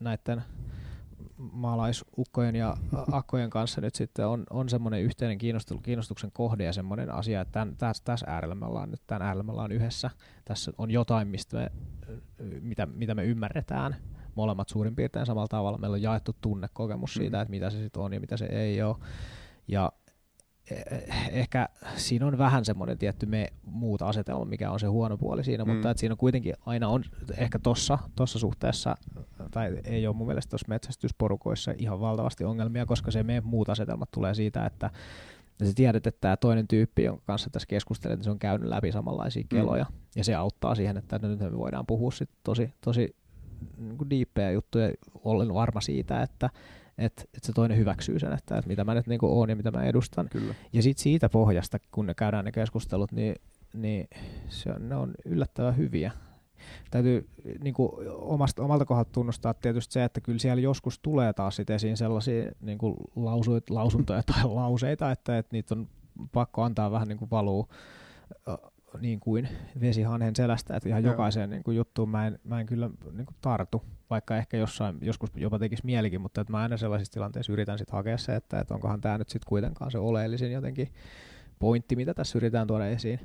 [0.00, 0.42] näiden
[1.36, 2.76] maalaisukkojen ja
[3.12, 5.38] akkojen kanssa nyt sitten on, on semmoinen yhteinen
[5.82, 9.42] kiinnostuksen kohde ja semmoinen asia, että tämän, tässä, tässä äärellä me ollaan nyt tämän äärellä
[9.42, 10.10] me ollaan yhdessä.
[10.44, 11.70] Tässä on jotain, mistä me,
[12.60, 13.96] mitä, mitä me ymmärretään
[14.34, 15.78] molemmat suurin piirtein samalla tavalla.
[15.78, 17.42] Meillä on jaettu tunnekokemus siitä, mm.
[17.42, 18.96] että mitä se sitten on ja mitä se ei ole.
[19.68, 19.92] Ja
[21.30, 25.64] ehkä siinä on vähän semmoinen tietty me muut asetelma, mikä on se huono puoli siinä,
[25.64, 25.70] mm.
[25.72, 27.04] mutta että siinä on kuitenkin aina on
[27.36, 28.94] ehkä tossa, tossa suhteessa,
[29.50, 34.10] tai ei ole mun mielestä tuossa metsästysporukoissa ihan valtavasti ongelmia, koska se me muut asetelmat
[34.10, 34.90] tulee siitä, että
[35.60, 38.68] ja sä tiedät, että tämä toinen tyyppi, jonka kanssa tässä keskustelet, niin se on käynyt
[38.68, 39.48] läpi samanlaisia mm.
[39.48, 39.96] keloja, mm.
[40.16, 43.16] ja se auttaa siihen, että nyt me voidaan puhua sit tosi, tosi
[43.78, 44.92] niin diippejä juttuja,
[45.24, 46.50] olen varma siitä, että
[47.00, 49.70] että, että se toinen hyväksyy sen, että, että mitä mä nyt niin oon ja mitä
[49.70, 50.28] mä edustan.
[50.28, 50.54] Kyllä.
[50.72, 53.34] Ja sitten siitä pohjasta, kun ne käydään ne keskustelut, niin,
[53.74, 54.08] niin
[54.48, 56.12] se on, ne on yllättävän hyviä.
[56.90, 57.28] Täytyy
[57.62, 61.70] niin kuin omasta, omalta kohdalta tunnustaa tietysti se, että kyllä siellä joskus tulee taas sit
[61.70, 65.88] esiin sellaisia niin kuin lausuit, lausuntoja tai lauseita, että, että niitä on
[66.32, 67.68] pakko antaa vähän niin kuin valuu
[68.98, 69.48] niin kuin
[69.80, 71.12] vesihanhen selästä, että ihan Joo.
[71.12, 74.98] jokaiseen niin kuin juttuun mä en, mä en kyllä niin kuin tartu, vaikka ehkä jossain,
[75.00, 78.60] joskus jopa tekisi mielikin, mutta että mä aina sellaisissa tilanteissa yritän sitten hakea se, että,
[78.60, 80.88] että onkohan tämä nyt sitten kuitenkaan se oleellisin jotenkin
[81.58, 83.20] pointti, mitä tässä yritetään tuoda esiin.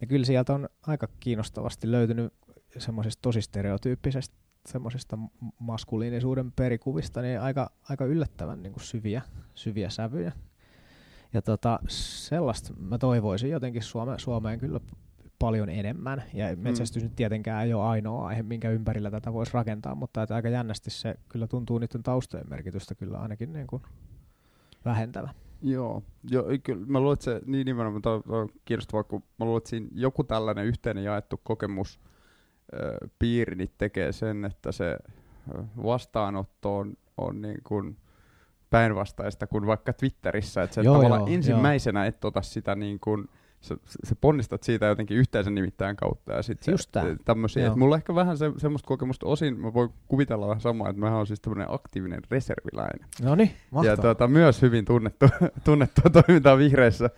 [0.00, 2.32] Ja kyllä sieltä on aika kiinnostavasti löytynyt
[2.78, 5.18] semmoisesta tosi stereotyyppisestä semmoisesta
[5.58, 9.22] maskuliinisuuden perikuvista niin aika, aika yllättävän niin kuin syviä,
[9.54, 10.32] syviä sävyjä.
[11.32, 14.80] Ja tota, sellaista mä toivoisin jotenkin Suome, Suomeen kyllä
[15.38, 16.22] paljon enemmän.
[16.34, 17.06] Ja metsästys mm.
[17.06, 20.90] nyt tietenkään ei ole ainoa aihe, minkä ympärillä tätä voisi rakentaa, mutta että aika jännästi
[20.90, 23.82] se kyllä tuntuu niiden taustojen merkitystä kyllä ainakin niin kuin
[24.84, 25.28] vähentävä.
[25.62, 29.58] Joo, jo, kyllä mä luulen, että se niin nimenomaan on, on kiinnostavaa, kun mä luulen,
[29.58, 32.00] että siinä joku tällainen yhteinen jaettu kokemus
[32.74, 34.98] ö, piiri niin tekee sen, että se
[35.82, 37.96] vastaanotto on, on niin kuin
[38.70, 43.28] päinvastaista kuin vaikka Twitterissä, että sä Joo, tavallaan joo, ensimmäisenä et ota sitä niin kuin,
[43.66, 46.78] sä, sä ponnistat siitä jotenkin yhteisen nimittäjän kautta ja sitten
[47.24, 47.62] tämmöisiä.
[47.62, 47.72] Joo.
[47.72, 51.00] Et mulla on ehkä vähän se, semmoista kokemusta osin, mä voin kuvitella vähän samaa, että
[51.00, 53.08] mä oon siis tämmöinen aktiivinen reserviläinen.
[53.22, 53.50] No niin,
[53.82, 55.26] Ja tuota, myös hyvin tunnettu,
[55.64, 57.10] tunnettua toimintaa vihreissä,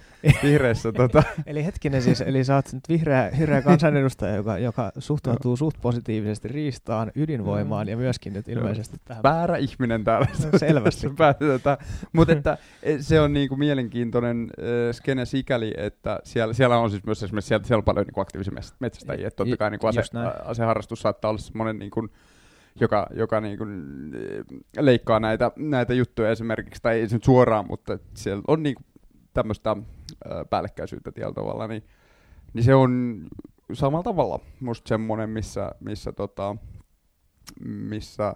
[0.42, 5.56] vihreissä tota, Eli hetkinen siis, eli sä oot nyt vihreä, vihreä kansanedustaja, joka, joka suhtautuu
[5.56, 9.22] suht positiivisesti riistaan, ydinvoimaan ja myöskin nyt ilmeisesti tähän.
[9.22, 10.26] väärä ihminen täällä.
[10.52, 11.06] No, selvästi.
[12.12, 17.05] Mutta että e, se on niinku mielenkiintoinen äh, skene sikäli, että siellä, siellä on siis
[17.05, 19.29] myös esimerkiksi siellä, siellä on paljon niinku aktiivisia mets- metsästäjiä.
[19.29, 20.03] Että totta kai niinku ase,
[20.44, 22.09] aseharrastus saattaa olla semmoinen, niinku,
[22.81, 28.42] joka, joka niinku, äh, leikkaa näitä, näitä juttuja esimerkiksi, tai ei nyt suoraan, mutta siellä
[28.48, 28.83] on niinku
[29.35, 29.77] tämmöistä
[30.51, 31.85] päällekkäisyyttä tietyllä tavalla, niin,
[32.55, 33.22] niin se on
[33.72, 36.57] samalla tavalla musta semmoinen, missä, missä, tota,
[37.64, 38.35] missä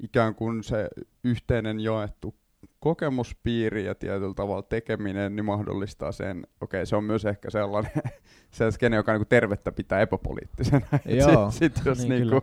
[0.00, 0.88] ikään kuin se
[1.24, 2.34] yhteinen jaettu
[2.80, 7.92] kokemuspiiri ja tietyllä tavalla tekeminen niin mahdollistaa sen, okei se on myös ehkä sellainen
[8.50, 10.86] se skene, joka niinku tervettä pitää epäpoliittisena.
[11.04, 12.40] Joo, Sitten sit jos niin niinku,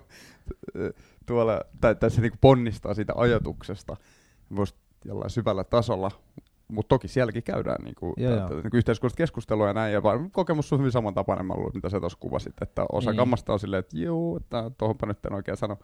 [1.26, 3.98] tuolla, tai, tai se niinku ponnistaa siitä ajatuksesta
[5.06, 6.12] jollain syvällä tasolla,
[6.68, 8.50] mutta toki sielläkin käydään niinku, Joo, joo.
[8.50, 12.00] niinku yhteiskunnallista keskustelua ja näin, ja vaan kokemus on hyvin samantapainen, mä luulen, mitä sä
[12.00, 13.18] tuossa kuvasit, että osa Niin.
[13.18, 13.98] kammasta on silleen, että
[14.38, 15.78] että tuohonpa nyt en oikein sano,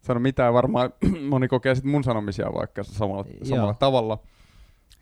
[0.00, 0.92] sano mitään, varmaan
[1.30, 4.18] moni kokee sitten mun sanomisia vaikka samalla, samalla tavalla,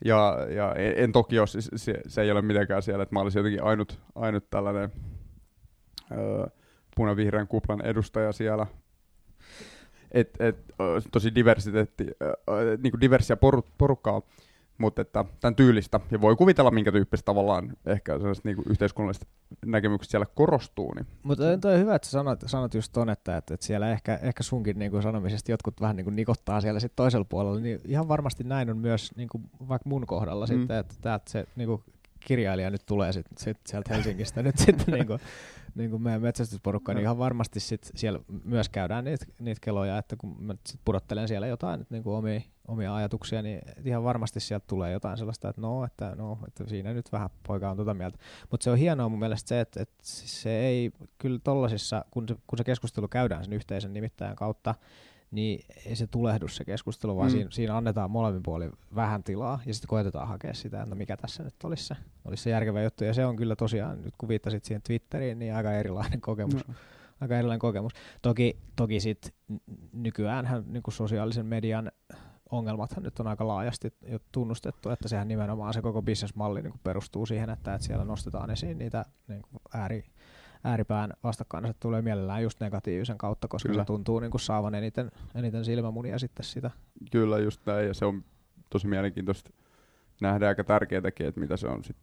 [0.04, 3.20] ja, ja en, en toki ole, siis se, se ei ole mitenkään siellä, että mä
[3.20, 4.92] olisin jotenkin ainut, ainut tällainen
[6.12, 6.46] öö,
[6.96, 8.66] punavihreän kuplan edustaja siellä,
[10.12, 10.56] et, et,
[11.12, 14.22] tosi diversiteetti, äh, niinku diversiä poru, porukkaa,
[14.78, 19.28] mutta että tämän tyylistä, ja voi kuvitella minkä tyyppistä tavallaan ehkä sellaiset niinku yhteiskunnalliset
[19.66, 23.54] näkemykset siellä korostuu, niin Mutta toi on hyvä, että sanot, sanot just ton, että, että,
[23.54, 26.92] että siellä ehkä, ehkä sunkin niin kuin sanomisesta jotkut vähän niin kuin nikottaa siellä sit
[26.96, 30.58] toisella puolella, niin ihan varmasti näin on myös niin kuin vaikka mun kohdalla mm.
[30.58, 31.82] Sitten, että täältä se niin kuin
[32.20, 35.20] kirjailija nyt tulee sit, sit sieltä Helsingistä nyt sitten niin kuin,
[35.74, 40.16] niin kuin meidän metsästysporukka, niin ihan varmasti sit siellä myös käydään niitä, niitä keloja, että
[40.16, 44.64] kun mä sit pudottelen siellä jotain niin kuin omia, omia ajatuksia, niin ihan varmasti sieltä
[44.68, 48.18] tulee jotain sellaista, että no, että, no, että siinä nyt vähän poika on tota mieltä.
[48.50, 52.36] Mutta se on hienoa mun mielestä se, että, että se ei kyllä tollasissa, kun se,
[52.46, 54.74] kun se keskustelu käydään sen yhteisen nimittäjän kautta,
[55.30, 57.32] niin ei se tulehdu se keskustelu, vaan mm.
[57.32, 61.16] Siinä, siinä annetaan molemmin puolin vähän tilaa ja sitten koetetaan hakea sitä, että no mikä
[61.16, 63.04] tässä nyt olisi se, olisi se järkevä juttu.
[63.04, 66.68] Ja se on kyllä tosiaan, nyt kun viittasit siihen Twitteriin, niin aika erilainen kokemus.
[66.68, 66.74] no,
[67.20, 67.92] Aika erilainen kokemus.
[68.22, 69.56] Toki, toki sit n-
[69.92, 71.92] nykyäänhän niin sosiaalisen median
[72.50, 77.26] ongelmathan nyt on aika laajasti jo tunnustettu, että sehän nimenomaan se koko bisnesmalli niin perustuu
[77.26, 79.42] siihen, että, että siellä nostetaan esiin niitä niin
[79.74, 80.04] ääri,
[80.64, 83.82] ääripään vastakkainasetteluja mielellään just negatiivisen kautta, koska Kyllä.
[83.82, 86.70] se tuntuu niin kuin saavan eniten, eniten silmämunia sitten sitä.
[87.12, 88.24] kyllä just näin, ja se on
[88.70, 89.50] tosi mielenkiintoista
[90.20, 91.96] nähdä aika tärkeätäkin, että mitä se on sit,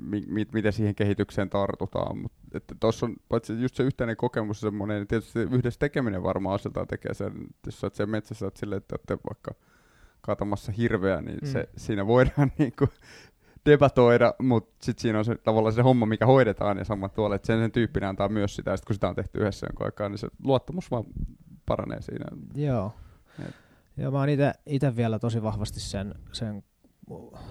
[0.00, 4.60] mi, mi, miten siihen kehitykseen tartutaan, mutta että tuossa on paitsi just se yhteinen kokemus
[4.60, 8.46] semmoinen, niin tietysti yhdessä tekeminen varmaan osaltaan tekee sen, että jos sä oot siellä metsässä
[8.46, 9.54] oot silleen, että olette vaikka
[10.26, 11.46] kaatamassa hirveä, niin Mm.
[11.48, 12.88] se, siinä voidaan niinku
[13.66, 17.46] debatoida, mutta sitten siinä on se, tavallaan se homma, mikä hoidetaan ja sama tuolla, että
[17.46, 20.08] sen, sen tyyppinen antaa myös sitä, ja sit kun sitä on tehty yhdessä jonkun aikaa,
[20.08, 21.04] niin se luottamus vaan
[21.66, 22.24] paranee siinä.
[22.54, 22.92] Joo.
[23.38, 23.50] Jep.
[23.96, 24.28] Joo, mä oon
[24.66, 26.62] itse vielä tosi vahvasti sen, sen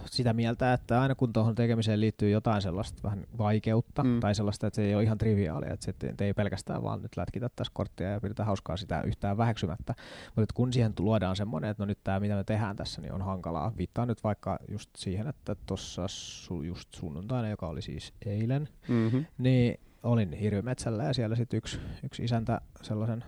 [0.06, 4.20] sitä mieltä, että aina kun tuohon tekemiseen liittyy jotain sellaista vähän vaikeutta mm.
[4.20, 7.18] Tai sellaista, että se ei ole ihan triviaalia, että se et ei pelkästään vaan nyt
[7.18, 9.96] lätkitä tässä korttia ja pidetään hauskaa sitä yhtään väheksymättä,
[10.36, 13.22] mutta kun siihen luodaan semmoinen, että no nyt tämä mitä me tehdään tässä, niin on
[13.22, 13.74] hankalaa.
[13.78, 19.26] Viittaan nyt vaikka just siihen, että tuossa su, just sunnuntaina, joka oli siis eilen, Mm-hmm.
[19.38, 23.24] niin olin hirvimetsällä ja siellä sitten yksi, yksi isäntä sellaisen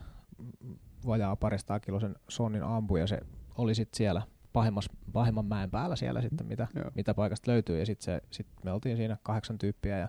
[1.07, 3.19] vajaa parista kilosen sonnin ampui ja se
[3.57, 4.21] oli sitten siellä
[4.57, 6.91] pahimmas, pahimman mäen päällä siellä sitten, mitä, Joo.
[6.95, 7.79] mitä paikasta löytyy.
[7.79, 10.07] Ja sitten sit me oltiin siinä kahdeksan tyyppiä ja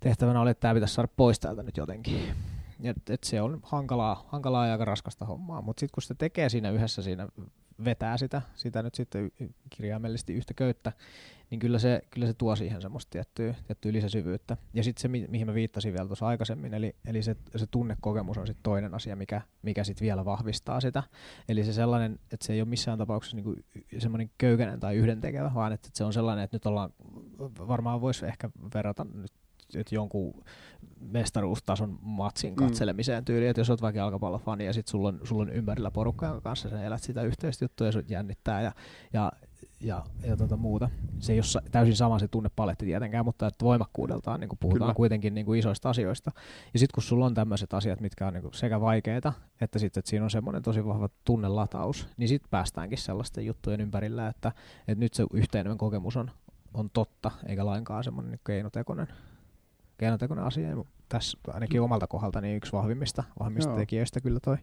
[0.00, 2.34] tehtävänä oli, että tämä pitäisi saada pois täältä nyt jotenkin.
[2.82, 6.48] Et, et se on hankalaa, hankalaa ja aika raskasta hommaa, mutta sitten kun se tekee
[6.48, 7.28] siinä yhdessä siinä,
[7.84, 9.32] vetää sitä, sitä nyt sitten
[9.70, 10.92] kirjaimellisesti yhtä köyttä,
[11.54, 14.56] niin kyllä se, kyllä se tuo siihen semmoista tiettyä, tiettyä lisäsyvyyttä.
[14.74, 18.38] Ja sitten se, mi- mihin mä viittasin vielä tuossa aikaisemmin, eli, eli se, se tunnekokemus
[18.38, 21.02] on sitten toinen asia, mikä, mikä sitten vielä vahvistaa sitä.
[21.48, 23.54] Eli se sellainen, että se ei ole missään tapauksessa niinku
[23.98, 26.90] semmoinen köykäinen tai yhdentekevä, vaan että, se on sellainen, että nyt ollaan,
[27.68, 29.32] varmaan voisi ehkä verrata nyt
[29.74, 30.44] että jonkun
[31.00, 32.56] mestaruustason matsin Mm.
[32.56, 36.26] katselemiseen tyyliin, että jos olet vaikka jalkapallofani ja sitten sulla on, sulla on ympärillä porukka,
[36.26, 38.72] jonka kanssa sä elät sitä yhteistä juttua ja sut jännittää ja,
[39.12, 39.32] ja
[39.80, 40.90] ja, ja tota muuta.
[41.18, 44.94] Se ei ole täysin sama se tunnepaletti tietenkään, mutta että voimakkuudeltaan niin puhutaan Kyllä.
[44.94, 46.30] kuitenkin niin kuin isoista asioista.
[46.72, 50.00] Ja sitten kun sulla on tämmöiset asiat, mitkä on niin kuin sekä vaikeita, että sitten
[50.00, 54.52] että siinä on semmoinen tosi vahva tunnelataus, niin sitten päästäänkin sellaisten juttujen ympärillä, että,
[54.88, 56.30] että nyt se yhteinen kokemus on,
[56.74, 59.08] on totta, eikä lainkaan semmoinen niin keinotekoinen,
[59.98, 60.68] keinotekoinen asia.
[60.68, 64.56] Ja tässä ainakin omalta kohdalta niin yksi vahvimmista, vahvimmista tekijöistä kyllä toi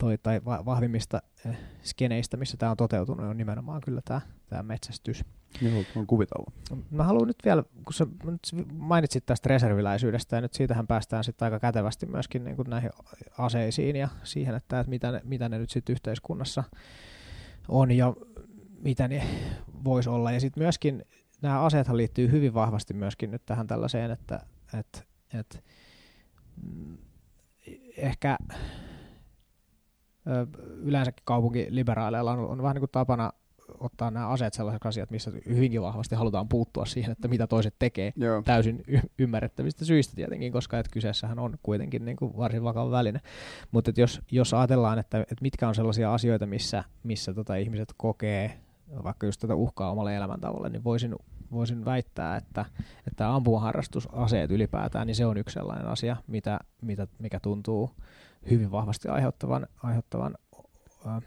[0.00, 5.24] toi, tai vahvimmista äh, skeneistä, missä tämä on toteutunut, on nimenomaan kyllä tämä, tämä metsästys.
[5.62, 6.52] Joo, on kuvitella.
[6.90, 8.40] Mä haluan nyt vielä, kun sä nyt
[8.72, 12.90] mainitsit tästä reserviläisyydestä, ja nyt siitähän päästään sitten aika kätevästi myöskin niin näihin
[13.38, 16.64] aseisiin ja siihen, että, että mitä, ne, mitä ne nyt sitten yhteiskunnassa
[17.68, 18.14] on ja
[18.80, 19.22] mitä ne
[19.84, 20.32] voisi olla.
[20.32, 21.04] Ja sitten myöskin
[21.42, 24.40] nämä aseethan liittyy hyvin vahvasti myöskin nyt tähän tällaiseen, että,
[24.78, 25.02] että,
[25.34, 25.58] että
[26.62, 26.98] mm,
[27.96, 28.38] ehkä
[30.82, 33.32] yleensäkin kaupunkiliberaaleilla on, on vähän niin kuin tapana
[33.80, 38.12] ottaa nämä aseet sellaiset asiat, missä hyvinkin vahvasti halutaan puuttua siihen, että mitä toiset tekee
[38.16, 38.42] Joo.
[38.42, 43.20] täysin y- ymmärrettävistä syistä tietenkin, koska et kyseessähän on kuitenkin niin kuin varsin vakava väline.
[43.70, 48.60] Mutta jos, jos ajatellaan, että, että mitkä on sellaisia asioita, missä, missä tota ihmiset kokee
[49.04, 51.16] vaikka just tätä uhkaa omalle elämäntavalle, niin voisin,
[51.52, 52.64] voisin väittää, että,
[53.06, 57.90] että ampumaharrastusaseet ylipäätään, niin se on yksi sellainen asia, mitä, mitä, mikä tuntuu
[58.50, 60.34] hyvin vahvasti aiheuttavan, aiheuttavan
[61.06, 61.22] äh,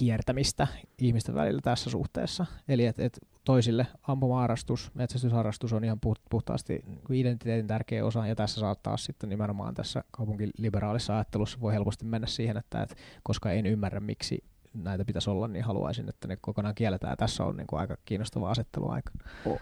[0.00, 0.66] hiertämistä
[0.98, 2.46] ihmisten välillä tässä suhteessa.
[2.68, 5.98] Eli että et toisille ampumaharrastus, metsästysharrastus on ihan
[6.30, 12.26] puhtaasti identiteetin tärkeä osa, ja tässä saattaa sitten nimenomaan tässä kaupunkiliberaalissa ajattelussa voi helposti mennä
[12.26, 14.44] siihen, että et, koska en ymmärrä, miksi
[14.84, 17.16] näitä pitäisi olla, niin haluaisin, että ne kokonaan kielletään.
[17.16, 18.52] Tässä on niin kuin aika kiinnostava
[18.88, 19.10] aika.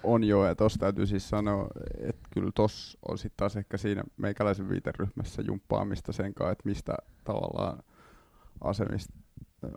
[0.02, 4.02] On joo, ja tuossa täytyy siis sanoa, että kyllä tuossa on sitten taas ehkä siinä
[4.16, 7.82] meikäläisen viiteryhmässä jumppaamista sen kanssa, että mistä tavallaan
[8.60, 9.14] asemista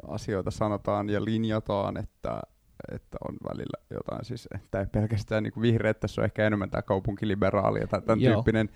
[0.08, 2.42] asioita sanotaan ja linjataan, että,
[2.92, 6.82] että on välillä jotain, siis että ei pelkästään niin vihreä, tässä on ehkä enemmän tämä
[6.82, 8.34] kaupunkiliberaali tai tämän Joo.
[8.34, 8.70] tyyppinen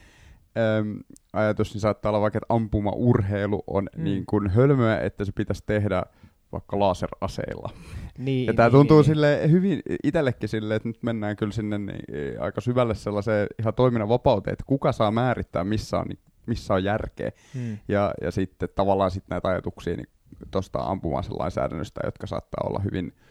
[0.80, 1.00] äm,
[1.34, 4.04] ajatus, niin saattaa olla vaikka, että ampumaurheilu on mm.
[4.04, 6.04] niin kuin hölmöä, että se pitäisi tehdä
[6.52, 7.70] vaikka laseraseilla.
[8.18, 11.78] Niin, ja tämä niin, tuntuu niin, sille hyvin itsellekin sille, että nyt mennään kyllä sinne
[11.78, 16.06] niin, aika syvälle sellaiseen ihan toiminnan vapauteen, että kuka saa määrittää, missä on,
[16.46, 17.32] missä on järkeä.
[17.54, 17.78] Hmm.
[17.88, 20.10] Ja, ja sitten tavallaan sit näitä ajatuksia niin
[20.52, 23.31] tuosta ampumaisen lainsäädännöstä, jotka saattaa olla hyvin niin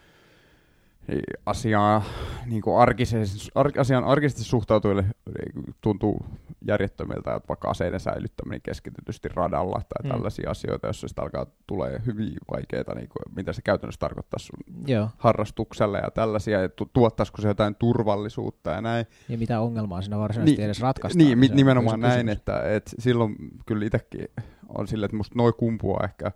[1.46, 2.02] asiaa,
[2.46, 6.24] niin kuin arkisesti, ar, asian arkisesti suhtautujille niin tuntuu
[6.66, 10.10] järjettömiltä, että vaikka aseiden säilyttäminen keskitytysti radalla tai mm.
[10.10, 14.86] tällaisia asioita, jos sitä alkaa tulee hyvin vaikeita, niin kuin, mitä se käytännössä tarkoittaa sun
[14.86, 15.08] Joo.
[15.18, 19.06] harrastukselle ja tällaisia, ja tu- tuottaisiko se jotain turvallisuutta ja näin.
[19.28, 21.26] Ja mitä ongelmaa siinä varsinaisesti niin, edes ratkaistaan.
[21.26, 23.36] Niin, niin nimenomaan näin, että, että silloin
[23.66, 24.28] kyllä itsekin
[24.68, 26.32] on sille, että musta noin kumpua ehkä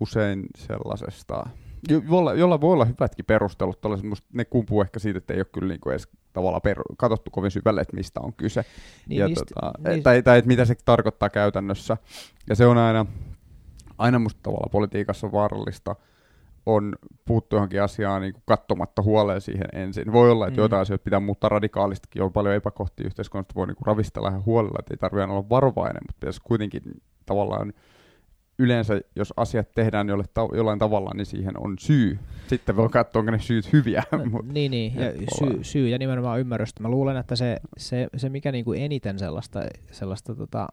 [0.00, 1.46] usein sellaisesta
[1.88, 5.68] jolla, jolla voi olla hyvätkin perustelut, mutta ne kumpuu ehkä siitä, että ei ole kyllä
[5.68, 8.64] niinku edes tavallaan per, katsottu kovin syvälle, että mistä on kyse.
[9.08, 10.02] Niin, ja niistä, tota, niistä.
[10.02, 11.96] Tai, tai että mitä se tarkoittaa käytännössä.
[12.48, 13.06] Ja se on aina,
[13.98, 15.96] aina musta tavallaan politiikassa vaarallista,
[16.66, 20.12] on puuttu johonkin asiaan niin katsomatta huoleen siihen ensin.
[20.12, 20.64] Voi olla, että mm.
[20.64, 24.94] jotain asioita pitää muuttaa radikaalistikin, on paljon epäkohtia yhteiskunnasta, voi niin ravistella ihan huolella, että
[24.94, 26.82] ei tarvitse olla varovainen, mutta pitäisi kuitenkin
[27.26, 27.72] tavallaan
[28.60, 32.18] yleensä, jos asiat tehdään jolle ta- jollain tavalla, niin siihen on syy.
[32.46, 34.02] Sitten voi katsoa, onko ne syyt hyviä.
[34.12, 34.94] No, niin, niin.
[34.94, 36.82] Ja syy, syy ja nimenomaan ymmärrystä.
[36.82, 40.68] Mä luulen, että se, se, se mikä niinku eniten sellaista, sellaista tota,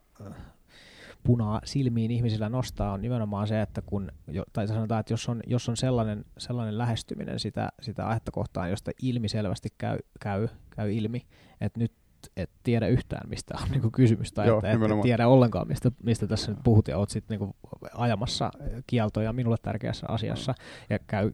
[1.23, 4.11] punaa silmiin ihmisillä nostaa, on nimenomaan se, että kun,
[4.53, 8.91] tai sanotaan, että jos on, jos on sellainen, sellainen lähestyminen sitä, sitä aihetta kohtaan, josta
[9.01, 11.21] ilmi selvästi käy, käy, käy ilmi,
[11.61, 11.91] että nyt
[12.37, 15.91] et tiedä yhtään, mistä on niinku kysymys, tai Joo, että et, et tiedä ollenkaan, mistä,
[16.03, 17.55] mistä tässä nyt puhut, ja oot sitten niinku
[17.93, 18.51] ajamassa
[18.87, 20.53] kieltoja minulle tärkeässä asiassa,
[20.89, 21.31] ja käy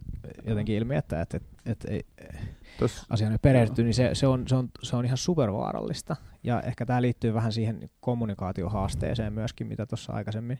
[0.47, 2.05] jotenkin ilmi, että et, et, et, et,
[2.79, 6.85] Tos, asiaan perehtyy, niin se, se, on, se, on, se on ihan supervaarallista, ja ehkä
[6.85, 10.59] tämä liittyy vähän siihen kommunikaatiohaasteeseen myöskin, mitä tuossa aikaisemmin,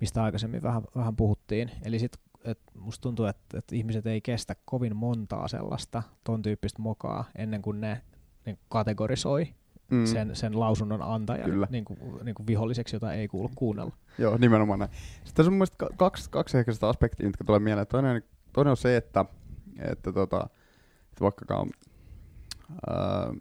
[0.00, 4.56] mistä aikaisemmin vähän, vähän puhuttiin, eli sitten et musta tuntuu, että, et ihmiset ei kestä
[4.64, 8.02] kovin montaa sellaista ton tyyppistä mokaa ennen kuin ne
[8.46, 9.54] niin kategorisoi
[9.90, 10.06] mm.
[10.06, 13.92] sen, sen lausunnon antajan Niin kuin, niin kuin viholliseksi, jota ei kuulu kuunnella.
[14.18, 14.90] Joo, nimenomaan näin.
[15.14, 17.86] Sitten tässä on mun kaksi, kaksi ehkä sitä aspektia, jotka tulee mieleen.
[17.86, 18.22] Toinen,
[18.52, 19.24] toinen on se, että,
[19.78, 20.48] että, tota,
[21.10, 21.70] että vaikkakaan
[22.86, 23.32] ää,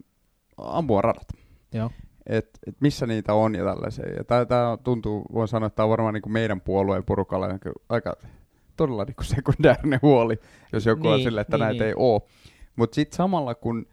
[0.58, 1.28] ampua radat.
[1.74, 1.92] Joo.
[2.28, 4.06] Et, et missä niitä on ja tällaisia.
[4.10, 7.48] Ja tämä tuntuu, voin sanoa, että tämä on varmaan niin meidän puolueen porukalla
[7.90, 8.16] aika
[8.78, 10.40] todella niin sekundäärinen huoli,
[10.74, 11.88] jos joku niin, on sille, että niin, näitä niin.
[11.88, 12.21] ei ole.
[12.76, 13.86] Mutta sitten samalla kun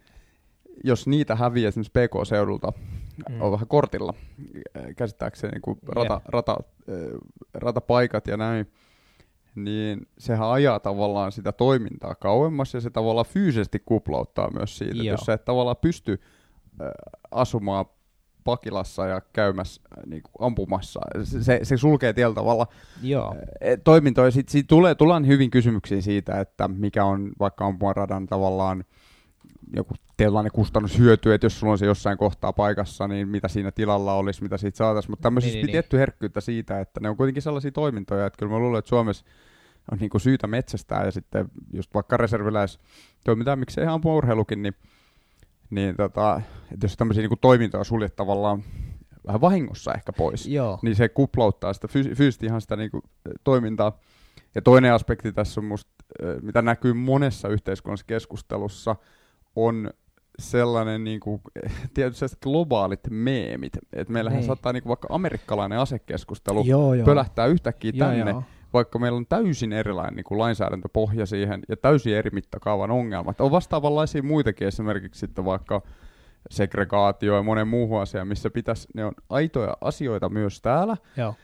[0.85, 2.73] jos niitä häviää esimerkiksi PK-seudulta,
[3.29, 3.43] mm.
[3.43, 4.15] on vähän kortilla,
[4.97, 6.23] käsittääkseni niin kuin rata, yeah.
[6.29, 6.57] rata,
[6.89, 6.97] äh,
[7.55, 8.73] ratapaikat ja näin,
[9.55, 14.97] niin sehän ajaa tavallaan sitä toimintaa kauemmas ja se tavallaan fyysisesti kuplauttaa myös siitä.
[14.97, 15.15] Joo.
[15.15, 16.21] jos sä et tavallaan pysty
[16.81, 16.89] äh,
[17.31, 17.87] asumaan
[18.47, 22.67] Pakilassa ja käymässä niin kuin ampumassa, se, se, sulkee tietyllä tavalla
[23.03, 23.35] Joo.
[23.61, 24.31] eh, toimintoja.
[24.31, 28.85] Sitten sit tulee, tullaan hyvin kysymyksiin siitä, että mikä on vaikka ampumaradan tavallaan
[29.77, 34.15] joku tietynlainen kustannushyöty, että jos sulla on se jossain kohtaa paikassa, niin mitä siinä tilalla
[34.15, 35.13] olisi, mitä siitä saataisiin.
[35.13, 38.39] Mutta tämmöisessä Niin, niin, niin, tietty herkkyyttä siitä, että ne on kuitenkin sellaisia toimintoja, että
[38.39, 39.25] kyllä mä luulen, että Suomessa
[39.93, 42.79] on niinku syytä metsästää ja sitten just vaikka reserviläis
[43.25, 44.75] toimintaa, miksei ihan ampumaurheilukin, niin,
[45.71, 46.41] niin tota,
[46.73, 48.63] että jos tämmöisiä niinku toimintoja suljet tavallaan
[49.27, 50.79] vähän vahingossa ehkä pois, Joo.
[50.83, 53.03] niin se kuplauttaa sitä fyys- fyysisesti ihan sitä niinku
[53.45, 53.99] toimintaa.
[54.55, 55.91] Ja toinen aspekti tässä on musta,
[56.43, 58.97] mitä näkyy monessa yhteiskunnallisessa keskustelussa,
[59.57, 59.91] on
[60.39, 61.41] sellainen niinku,
[61.95, 63.73] tietysti sellaiset globaalit meemit.
[63.93, 64.47] Et meillähän Niin.
[64.47, 67.05] saattaa niinku vaikka amerikkalainen asekeskustelu Joo, joo.
[67.07, 68.43] pölähtää yhtäkkiä Joo, tänne, joo.
[68.73, 73.41] vaikka meillä on täysin erilainen niin kuin lainsäädäntöpohja siihen ja täysin eri mittakaavan ongelmat.
[73.41, 75.83] On vastaavanlaisia muitakin, esimerkiksi sitten vaikka
[76.51, 81.35] segregaatio ja monen muuhun asiaan, missä pitäisi, ne on aitoja asioita myös täällä, Joo.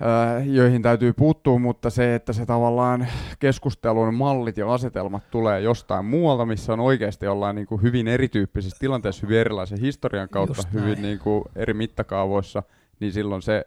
[0.00, 3.06] Ää, joihin täytyy puuttua, mutta se, että se tavallaan
[3.38, 8.76] keskustelun mallit ja asetelmat tulee jostain muualta, missä on oikeasti ollaan niin kuin hyvin erityyppisissä
[8.80, 12.62] tilanteissa, hyvin erilaisen historian kautta, hyvin niin kuin eri mittakaavoissa,
[13.00, 13.66] niin silloin se,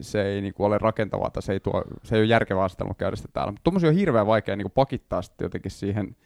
[0.00, 2.94] se ei niin kuin ole rakentavaa, tai se ei, tuo, se ei ole järkevää asetelma
[2.94, 3.52] käydä sitä täällä.
[3.52, 6.16] Mutta tuommoisia on hirveän vaikea niin kuin pakittaa sitten jotenkin siihen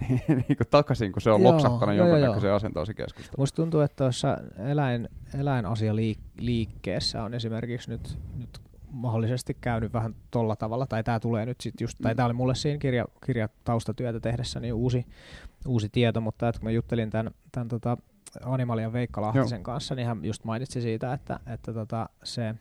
[0.28, 3.34] niin kuin takaisin, kun se on Joo, loksahtanut jonkunnäköiseen asentoon se keskustelu.
[3.38, 5.08] Musta tuntuu, että tuossa eläin,
[5.38, 8.60] eläinasialiikkeessä on esimerkiksi nyt, nyt
[8.90, 12.16] mahdollisesti käynyt vähän tolla tavalla, tai tämä tulee nyt sitten just, tai Mm.
[12.16, 15.06] tämä oli mulle siinä kirja, kirjataustatyötä tehdessä niin uusi,
[15.66, 17.96] uusi tieto, mutta että kun mä juttelin tämän, tämän tota
[18.44, 22.54] Animalian Veikka Lahtisen kanssa, niin hän just mainitsi siitä, että, että tota se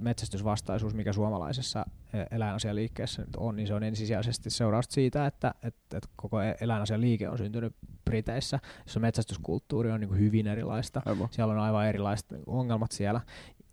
[0.00, 1.86] metsästysvastaisuus, mikä suomalaisessa
[2.30, 7.28] eläinasialiikkeessä nyt on, niin se on ensisijaisesti seurausta siitä, että, että, että koko e- eläinasialiike
[7.28, 11.02] on syntynyt Briteissä, jossa metsästyskulttuuri on niin kuin hyvin erilaista.
[11.06, 11.28] Aivan.
[11.30, 13.20] Siellä on aivan erilaiset ongelmat siellä.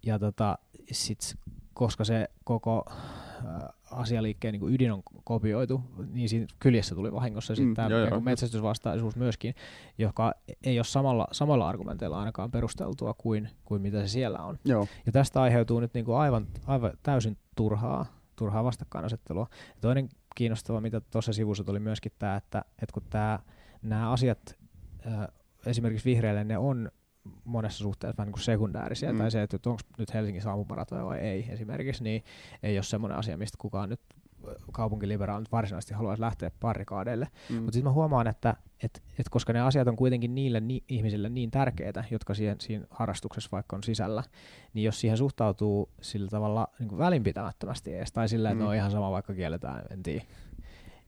[0.05, 0.57] Ja tota,
[0.91, 1.35] sit,
[1.73, 5.81] koska se koko äh, asialiikkeen niin ydin on kopioitu,
[6.11, 8.09] niin siinä kyljessä tuli vahingossa Mm, sitten tämä joo.
[8.09, 9.55] niin metsästysvastaisuus myöskin,
[9.97, 10.33] joka
[10.63, 14.59] ei ole samalla, samalla argumenteilla ainakaan perusteltua kuin, kuin mitä se siellä on.
[14.65, 14.87] Joo.
[15.05, 19.47] Ja tästä aiheutuu nyt niin kuin aivan, aivan täysin turhaa, turhaa vastakkainasettelua.
[19.51, 23.39] Ja toinen kiinnostava, mitä tuossa sivussa tuli myöskin tämä, että, että kun tämä,
[23.81, 24.57] nämä asiat
[25.07, 25.27] äh,
[25.65, 26.91] esimerkiksi vihreille ne on
[27.43, 29.17] monessa suhteessa vähän niin kuin sekundäärisiä, Mm.
[29.17, 32.24] tai se, että onko nyt Helsingin ampumaratoja vai ei esimerkiksi, niin
[32.63, 33.99] ei ole semmoinen asia, mistä kukaan nyt
[34.72, 37.28] kaupunkiliberaali nyt varsinaisesti haluaisi lähteä parikaadeille.
[37.49, 37.55] Mm.
[37.55, 41.30] Mutta sitten mä huomaan, että et, et koska ne asiat on kuitenkin niille ni- ihmisille
[41.30, 44.24] niin tärkeitä, jotka siihen, siinä harrastuksessa vaikka on sisällä,
[44.74, 48.61] niin jos siihen suhtautuu sillä tavalla niin välinpitämättömästi edes, tai sillä, että Mm.
[48.61, 48.65] mm.
[48.67, 50.26] no ihan sama vaikka kielletään, en tiedä,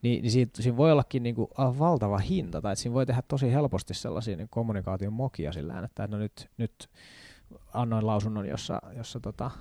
[0.04, 3.06] niin, niin siitä, siinä voi ollakin niin kuin aivan valtava hinta, tai että siinä voi
[3.06, 6.90] tehdä tosi helposti sellaisia niin kommunikaation mokia sillä että no nyt, nyt
[7.74, 9.52] annoin lausunnon, jossa, jossa tota,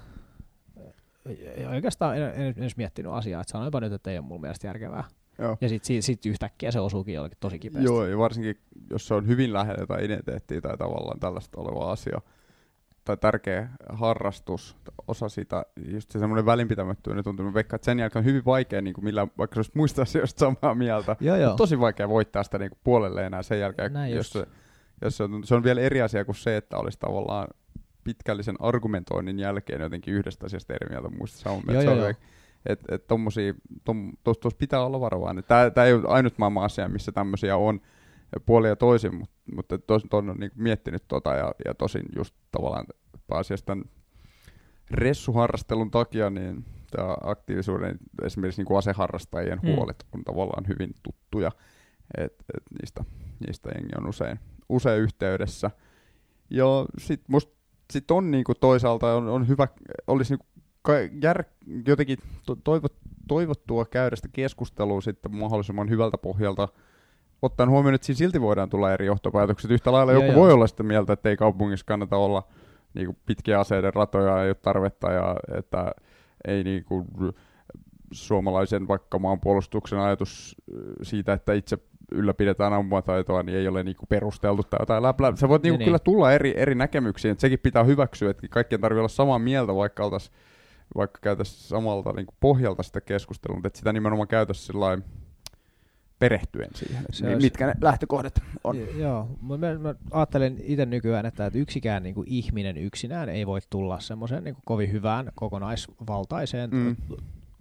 [1.74, 5.04] oikeastaan en, en edes miettinyt asiaa, että sanoinpa nyt, että ei ole mun mielestä järkevää.
[5.38, 5.56] Joo.
[5.60, 7.84] Ja sitten sit, sit yhtäkkiä se osuukin jollekin tosi kipeästi.
[7.84, 8.56] Joo, ja varsinkin
[8.90, 12.20] jos se on hyvin lähellä jotain identiteettiä tai tavallaan tällaista oleva asia,
[13.04, 14.76] tai tärkeä harrastus,
[15.08, 18.80] osa sitä, just se semmoinen välinpitämättömyyden tuntuu, mä veikkaan, että sen jälkeen on hyvin vaikea,
[18.82, 21.56] niin kuin millä, vaikka se olisi muista asioista samaa mieltä, Joo, joo.
[21.56, 24.46] tosi vaikea voittaa sitä niin kuin puolelle enää sen jälkeen, Näin jos, just.
[24.48, 24.54] se,
[25.02, 27.48] jos se, on, se on vielä eri asia kuin se, että olisi tavallaan
[28.04, 31.84] pitkällisen argumentoinnin jälkeen jotenkin yhdestä asiasta eri mieltä muista samaa mieltä.
[31.84, 32.16] Joo, veik-
[32.66, 35.44] Et, tommosia, tom, tos, tos pitää olla varovainen.
[35.74, 37.80] Tää ei ole ainut maailman asia, missä tämmöisiä on
[38.46, 42.34] puoli ja toisin, mutta mut tos, ton on niinku miettinyt tota ja, ja tosin just
[42.50, 42.86] tavallaan
[43.26, 43.84] pääasiassa tämän
[44.90, 49.74] ressuharrastelun takia, niin tämä aktiivisuuden, esimerkiksi niinku aseharrastajien Mm.
[49.74, 51.52] huolet on tavallaan hyvin tuttuja,
[52.18, 53.04] että et niistä,
[53.46, 55.70] niistä jengi on usein, usein yhteydessä.
[56.50, 56.66] Ja
[56.98, 57.52] sitten musta
[57.92, 59.68] sit on niinku toisaalta on, on hyvä,
[60.06, 60.46] olisi niinku
[61.22, 61.44] jär,
[61.86, 62.96] jotenkin to, toivot,
[63.28, 66.68] toivottua käydä sitä keskustelua sitten mahdollisimman hyvältä pohjalta,
[67.42, 69.70] ottaen huomioon, että siinä silti voidaan tulla eri johtopäätökset.
[69.70, 70.36] Yhtä lailla joku joo.
[70.36, 72.42] voi olla sitä mieltä, että ei kaupungissa kannata olla
[72.94, 75.92] niinku pitkiä aseiden ratoja, ei ole tarvetta ja että
[76.48, 77.06] ei niinku
[78.12, 81.78] suomalaisen vaikka maanpuolustuksen ajatus äh, siitä, että itse
[82.12, 85.32] ylläpidetään ampumataitoa, niin ei ole niinku perusteltu tai jotain läplä.
[85.36, 86.04] Sä voit niinku Niin, kyllä niin.
[86.04, 90.04] tulla eri, eri näkemyksiin, että sekin pitää hyväksyä, että kaikkien tarvii olla samaa mieltä, vaikka
[90.04, 90.30] oltais,
[90.96, 95.04] vaikka käytäisiin samalta niinku pohjalta sitä keskustelua, mutta että sitä nimenomaan käytäisiin sillain
[96.22, 98.76] perehtyen siihen, Se mi- olisi- mitkä ne lähtökohdat on.
[98.78, 103.46] J- Joo, mä, mä ajattelen itse nykyään, että, että yksikään niin kuin ihminen yksinään ei
[103.46, 106.96] voi tulla semmoiseen niin kovin hyvään kokonaisvaltaiseen Mm.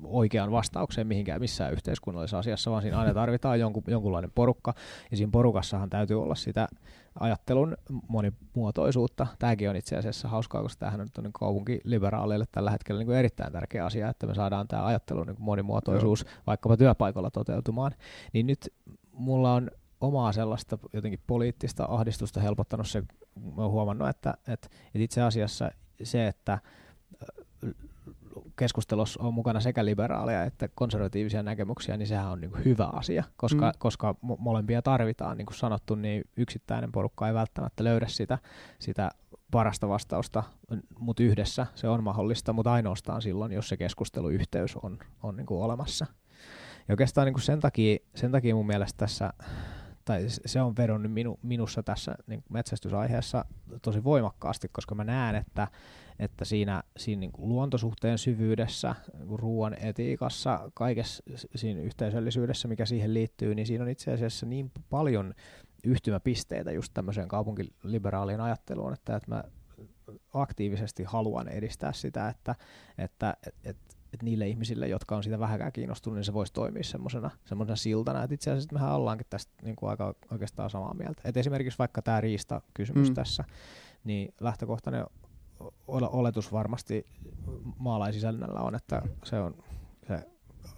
[0.04, 4.74] Oikeaan vastaukseen mihinkään missään yhteiskunnallisessa asiassa, vaan siinä aina tarvitaan jonkun, jonkunlainen porukka,
[5.12, 6.68] ja siinä porukassahan täytyy olla sitä
[7.20, 7.78] ajattelun
[8.08, 9.28] monimuotoisuutta.
[9.40, 13.54] Tämäkin on itse asiassa hauskaa, koska tämähän on niin kaupunkiliberaaleille tällä hetkellä niin kuin erittäin
[13.54, 16.34] tärkeä asia, että me saadaan tämä ajattelun niin monimuotoisuus Joo.
[16.48, 17.92] vaikkapa työpaikalla toteutumaan.
[18.34, 18.74] Niin nyt
[19.12, 19.72] mulla on
[20.02, 23.04] omaa sellaista jotenkin poliittista ahdistusta helpottanut se,
[23.56, 25.72] mä oon huomannut, että, että, että itse asiassa
[26.04, 26.60] se, että
[28.56, 33.24] keskustelussa on mukana sekä liberaaleja että konservatiivisia näkemyksiä, niin sehän on niin kuin hyvä asia,
[33.38, 33.74] koska, mm.
[33.78, 38.38] koska molempia tarvitaan, niin kuin sanottu, niin yksittäinen porukka ei välttämättä löydä sitä,
[38.80, 39.12] sitä
[39.52, 40.44] parasta vastausta,
[41.00, 45.64] mutta yhdessä se on mahdollista, mutta ainoastaan silloin, jos se keskusteluyhteys on, on niin kuin
[45.64, 46.06] olemassa.
[46.88, 49.34] Ja oikeastaan niin kuin sen, takia, sen takia mun mielestä tässä
[50.06, 53.46] tai se on vedonnut minu, minussa tässä niin metsästysaiheessa
[53.82, 55.68] tosi voimakkaasti, koska mä näen, että,
[56.22, 61.24] että siinä, siinä niin kuin luontosuhteen syvyydessä, niin ruoan etiikassa, kaikessa
[61.56, 65.34] siinä yhteisöllisyydessä, mikä siihen liittyy, niin siinä on itse asiassa niin paljon
[65.84, 69.44] yhtymäpisteitä just tämmöiseen kaupunkiliberaaliin ajatteluun, että, että mä
[70.34, 72.56] aktiivisesti haluan edistää sitä, että,
[72.98, 77.76] että, että että niille ihmisille, jotka on siitä vähäkään kiinnostunut, niin se voisi toimia semmoisena
[77.76, 78.24] siltana.
[78.24, 81.22] Et itse asiassa mehän ollaankin tästä niin kuin aika oikeastaan samaa mieltä.
[81.26, 83.14] Et esimerkiksi vaikka tämä riista-kysymys mm.
[83.14, 83.44] tässä,
[84.04, 85.06] niin lähtökohtainen
[85.88, 87.06] oletus varmasti
[87.78, 89.56] maalaisisännällä on, että se on
[90.08, 90.28] se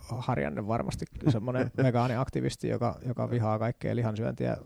[0.10, 4.58] Harjanne varmasti semmoinen vegaaniaktivisti, joka, joka vihaa kaikkea lihansyöntiä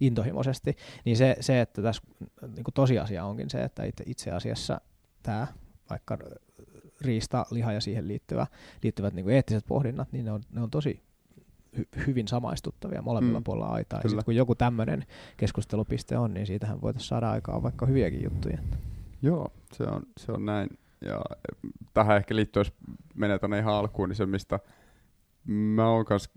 [0.00, 2.02] intohimoisesti, niin se, se että tässä
[2.56, 4.80] niin tosiasia onkin se, että itse, itse asiassa
[5.22, 5.46] tämä
[5.90, 6.18] vaikka
[7.00, 8.46] riista, liha ja siihen liittyvä,
[8.82, 11.02] liittyvät niin kuin eettiset pohdinnat, niin ne on, ne on tosi
[11.78, 14.00] hy- hyvin samaistuttavia molemmilla mm, puolilla aitaa.
[14.04, 15.04] Ja sit, kun joku tämmöinen
[15.36, 18.58] keskustelupiste on, niin siitähän voitaisiin saada aikaan vaikka hyviäkin juttuja.
[19.22, 20.68] Joo, se on, se on näin.
[21.00, 21.20] Ja
[21.94, 22.72] tähän ehkä liittyy, jos
[23.14, 24.58] menee tuonne ihan alkuun, niin se, mistä
[25.44, 26.30] mä oon myös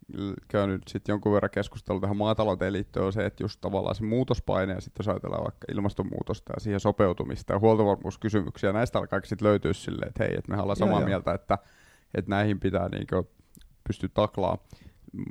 [0.47, 4.73] käynyt sit jonkun verran keskustelua tähän maatalouteen liittyen on se, että just tavallaan se muutospaine
[4.73, 9.73] ja sitten jos ajatellaan vaikka ilmastonmuutosta ja siihen sopeutumista ja huoltovarmuuskysymyksiä, näistä alkaa sitten löytyä
[9.73, 11.33] silleen, että hei, että me ollaan samaa joo, mieltä.
[11.33, 11.57] Että,
[12.13, 13.29] että näihin pitää niinku
[13.87, 14.57] pystyä taklaa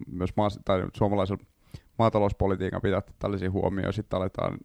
[0.07, 1.45] myös maa, tai suomalaisella
[1.99, 4.59] maatalouspolitiikan pitää tällaisia huomioon, sitten aletaan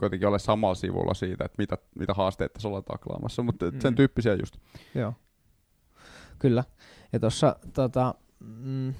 [0.00, 3.80] kuitenkin olla samalla sivulla siitä, että mitä, mitä haasteita tässä ollaan taklaamassa, mutta mm.
[3.80, 4.56] sen tyyppisiä just.
[4.94, 5.14] Joo,
[6.38, 6.64] kyllä.
[7.12, 8.94] Ja tuossa tota, mm,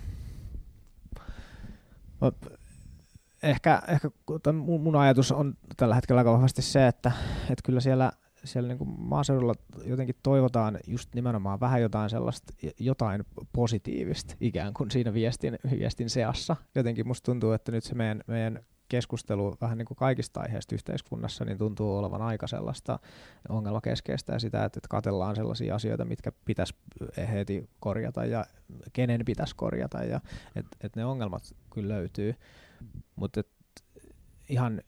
[3.43, 4.11] ehkä, ehkä
[4.53, 7.13] mun, mun ajatus on tällä hetkellä aika vahvasti se, että,
[7.43, 8.13] että kyllä siellä,
[8.49, 14.91] siellä niin kuin maaseudulla jotenkin toivotaan just nimenomaan vähän jotain sellaista, jotain positiivista ikään kuin
[14.91, 16.57] siinä viestin, viestin seassa.
[16.75, 21.45] Jotenkin musta tuntuu, että nyt se meidän, meidän keskustelu vähän niin kuin kaikista aiheista yhteiskunnassa
[21.45, 22.99] niin tuntuu olevan aika sellaista
[23.49, 26.75] ongelmakeskeistä ja sitä, että, että katellaan sellaisia asioita, mitkä pitäisi
[27.33, 28.45] heti korjata ja
[28.93, 30.21] kenen pitäisi korjata ja
[30.57, 32.35] että et ne ongelmat kyllä löytyy,
[33.17, 33.43] mutta
[34.49, 34.81] ihan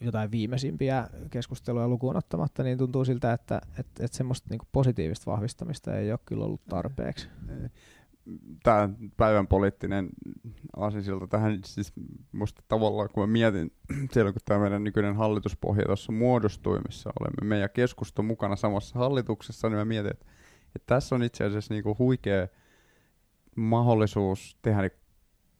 [0.00, 5.96] jotain viimeisimpiä keskusteluja lukuun ottamatta, niin tuntuu siltä, että et, et semmoista niinku positiivista vahvistamista
[5.96, 7.28] ei ole kyllä ollut tarpeeksi.
[8.62, 10.08] Tämä päivän poliittinen
[10.76, 11.92] aasisilta tähän, siis
[12.32, 13.72] musta tavallaan kun mä mietin
[14.12, 18.98] silloin, kun tämä meidän nykyinen hallituspohja tuossa muodostui, missä olemme me ja keskusta mukana samassa
[18.98, 20.26] hallituksessa, niin mä mietin, että,
[20.76, 22.48] että tässä on itse asiassa niinku huikea
[23.56, 24.99] mahdollisuus tehdä niin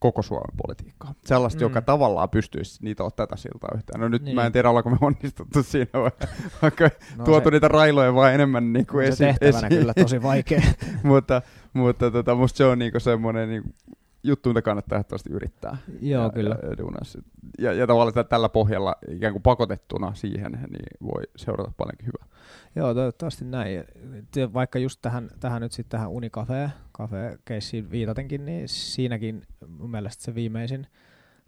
[0.00, 1.14] koko Suomen politiikkaa.
[1.24, 1.62] Sellaista, mm.
[1.62, 4.00] joka tavallaan pystyisi niitä ottaa tätä siltaa yhtään.
[4.00, 4.34] No nyt niin.
[4.34, 6.10] mä en tiedä, ollaanko me onnistuttu siinä, vai,
[6.62, 9.34] vaikka no tuotu se, niitä railoja vaan enemmän niin kuin no esiin.
[9.34, 10.62] Se tehtävänä esi- kyllä tosi vaikea.
[11.02, 11.42] mutta
[11.72, 13.70] mutta tota, musta se on niinku semmoinen niinku
[14.22, 15.76] juttu, mitä kannattaa ehdottomasti yrittää.
[16.00, 16.56] Joo, ja, kyllä.
[16.62, 17.22] Ja,
[17.58, 22.38] ja, ja tavallaan tällä pohjalla ikään kuin pakotettuna siihen, niin voi seurata paljonkin hyvää.
[22.76, 23.84] Joo, toivottavasti näin.
[24.52, 27.38] Vaikka just tähän, tähän nyt sitten tähän Unicafe cafe
[27.90, 30.86] viitatenkin, niin siinäkin mun mielestä se viimeisin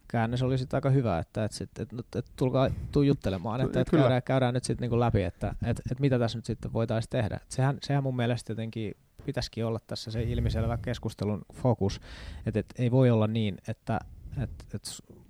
[0.08, 3.90] käännös oli sitten aika hyvä, että et sit, et, et, tulkaa tuu juttelemaan, että et
[3.90, 7.36] käydään, käydään nyt sitten niinku läpi, että et, et mitä tässä nyt sitten voitaisiin tehdä.
[7.36, 12.00] Et sehän, sehän mun mielestä jotenkin pitäisikin olla tässä se ilmiselvä keskustelun fokus,
[12.46, 13.98] että et ei voi olla niin, että
[14.42, 14.82] et, et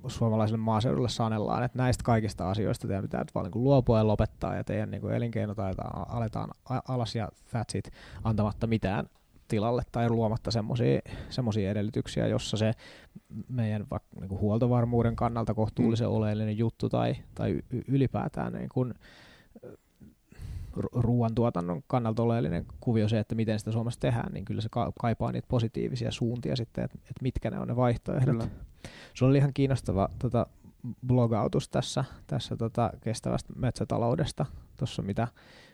[0.07, 4.65] suomalaiselle maaseudulle sanellaan, että näistä kaikista asioista teidän pitää vaan niin luopua ja lopettaa ja
[4.65, 6.51] teidän niin elinkeinotaita aletaan
[6.89, 7.91] alas ja that's it,
[8.25, 9.07] antamatta mitään
[9.49, 10.51] tilalle tai luomatta
[11.31, 12.73] semmoisia edellytyksiä, jossa se
[13.49, 16.13] meidän vaikka niin huoltovarmuuden kannalta kohtuullisen mm.
[16.15, 18.95] oleellinen juttu tai, tai ylipäätään niin kuin,
[20.93, 24.69] ruoantuotannon kannalta oleellinen kuvio se, että miten sitä Suomessa tehdään, niin kyllä se
[25.01, 28.37] kaipaa niitä positiivisia suuntia sitten, että, että mitkä ne on ne vaihtoehdot.
[28.37, 28.49] Kyllä.
[29.15, 30.47] Sulla oli ihan kiinnostava tota,
[31.07, 34.47] blogautus tässä, tässä tota, kestävästä metsätaloudesta,
[34.77, 35.29] tuossa mitä,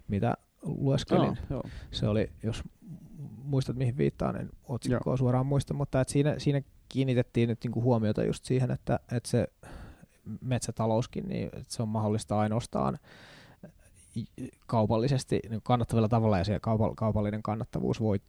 [0.08, 1.38] mitä lueskelin.
[1.50, 2.62] Oh, Se oli, jos
[3.44, 8.24] muistat mihin viittaan, en otsikkoa suoraan muista, mutta et siinä, siinä kiinnitettiin nyt niinku huomiota
[8.24, 9.46] just siihen, että, että se
[10.40, 12.98] metsätalouskin, niin että se on mahdollista ainoastaan
[14.66, 16.60] kaupallisesti niin kannattavalla tavalla ja se
[16.96, 18.20] kaupallinen kannattavuus voi,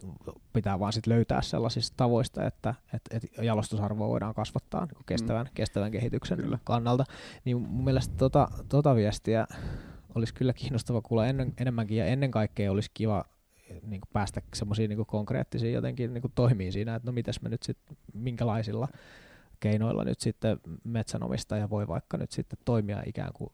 [0.54, 5.52] pitää vaan sit löytää sellaisista tavoista, että et, et jalostusarvoa voidaan kasvattaa niin kestävän, mm.
[5.54, 6.60] kestävän kehityksen kyllä.
[6.64, 7.06] kannalta.
[7.46, 9.48] Niin mun mielestä tota, tota viestiä
[10.16, 13.26] olisi kyllä kiinnostava kuulla ennen, enemmänkin ja ennen kaikkea olisi kiva
[13.84, 17.98] niin päästä semmoisiin niin konkreettisiin jotenkin niin toimiin siinä, että no mitäs me nyt sitten,
[18.14, 18.88] minkälaisilla
[19.60, 23.50] keinoilla nyt sitten metsänomistaja voi vaikka nyt sitten toimia ikään kuin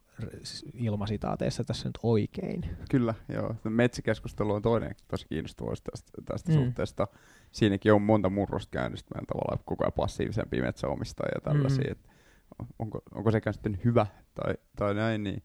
[0.73, 2.77] ilmasitaateissa tässä nyt oikein.
[2.89, 3.55] Kyllä, joo.
[3.63, 6.57] Metsäkeskustelu on toinen tosi kiinnostava tästä, tästä mm.
[6.57, 7.07] suhteesta.
[7.51, 11.93] Siinäkin on monta murrosta käynnistä meidän tavallaan koko ajan passiivisempia metsäomistajia ja tällaisia.
[11.93, 12.67] Mm.
[12.79, 15.43] onko, onko sekään sitten hyvä tai, tai näin, niin,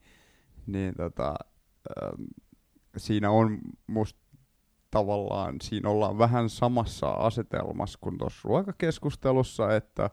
[0.66, 1.34] niin tota,
[2.02, 2.22] ähm,
[2.96, 4.20] siinä on musta
[4.90, 10.10] tavallaan, siinä ollaan vähän samassa asetelmassa kuin tuossa ruokakeskustelussa, että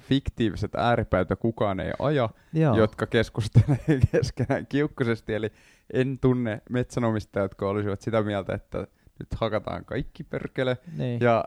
[0.00, 2.76] fiktiiviset ääripäitä kukaan ei aja, Joo.
[2.76, 5.34] jotka keskustelee keskenään kiukkuisesti.
[5.34, 5.52] Eli
[5.92, 8.78] en tunne metsänomistajia, jotka olisivat sitä mieltä, että
[9.18, 10.78] nyt hakataan kaikki perkele.
[10.96, 11.20] Niin.
[11.20, 11.44] Ja,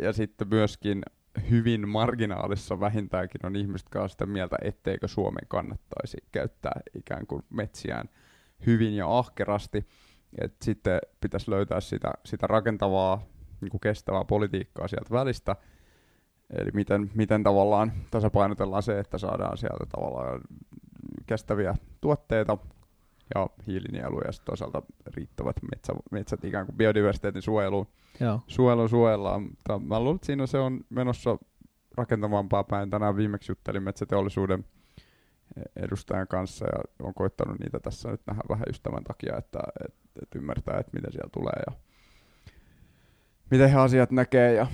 [0.00, 1.02] ja sitten myöskin
[1.50, 8.08] hyvin marginaalissa vähintäänkin on ihmiset, jotka sitä mieltä, etteikö Suomen kannattaisi käyttää ikään kuin metsiään
[8.66, 9.86] hyvin ja ahkerasti.
[10.40, 13.22] Et sitten pitäisi löytää sitä, sitä rakentavaa,
[13.60, 15.56] niin kuin kestävää politiikkaa sieltä välistä–
[16.58, 20.40] Eli miten, miten tavallaan tasapainotellaan se, että saadaan sieltä tavallaan
[21.26, 22.58] kestäviä tuotteita
[23.34, 24.82] ja hiilinieluja ja toisaalta
[25.16, 27.86] riittävät metsä, metsät ikään kuin biodiversiteetin suojeluun.
[28.20, 28.40] Joo.
[28.46, 29.42] Suojelu suojellaan.
[29.42, 31.38] Mutta mä luulen, että siinä se on menossa
[31.96, 32.90] rakentavampaa päin.
[32.90, 34.64] Tänään viimeksi juttelin metsäteollisuuden
[35.76, 39.94] edustajan kanssa ja on koittanut niitä tässä nyt nähdä vähän just tämän takia, että et,
[40.22, 41.72] et ymmärtää, että mitä siellä tulee ja
[43.50, 44.66] miten he asiat näkee ja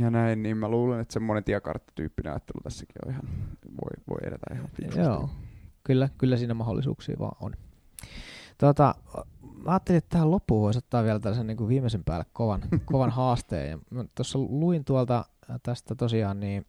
[0.00, 3.22] ja näin, niin mä luulen, että semmoinen tiekarttatyyppinen ajattelu tässäkin on ihan,
[3.64, 5.00] voi, voi edetä ihan fiksusti.
[5.00, 5.30] Joo,
[5.84, 7.52] kyllä, kyllä siinä mahdollisuuksia vaan on.
[8.58, 8.94] Tota,
[9.64, 13.10] mä ajattelin, että tähän loppuun voisi ottaa vielä tällaisen niin kuin viimeisen päälle kovan, kovan
[13.10, 13.70] haasteen.
[13.70, 16.66] Ja tuossa luin tuolta äh, tästä tosiaan niin,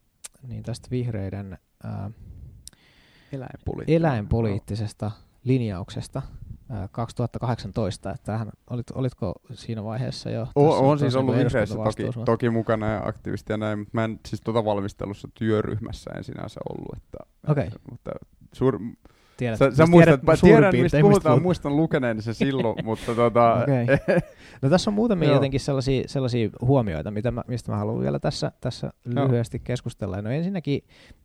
[0.48, 2.12] niin tästä vihreiden ää,
[3.88, 5.12] eläinpoliittisesta
[5.44, 6.22] linjauksesta,
[6.92, 10.48] 2018, että tähän, olit, olitko siinä vaiheessa jo?
[10.56, 14.20] O, on siis ollut vihreissä toki, toki mukana ja aktiivisesti ja näin, mutta mä en
[14.28, 16.98] siis tuota valmistelussa työryhmässä en sinänsä ollut.
[16.98, 17.18] Että,
[17.48, 17.70] okay.
[17.90, 18.12] mutta
[18.54, 18.80] suur,
[19.42, 23.54] Tiedät, sä, sä muistat, tiedät, tiedän mistä puhutaan, mistä muistan lukeneeni se silloin, mutta tota...
[23.54, 24.20] Okay.
[24.62, 28.52] No tässä on muutamia jotenkin sellaisia, sellaisia huomioita, mitä mä, mistä mä haluan vielä tässä,
[28.62, 30.22] tässä lyhyesti keskustella.
[30.22, 30.84] No ensinnäkin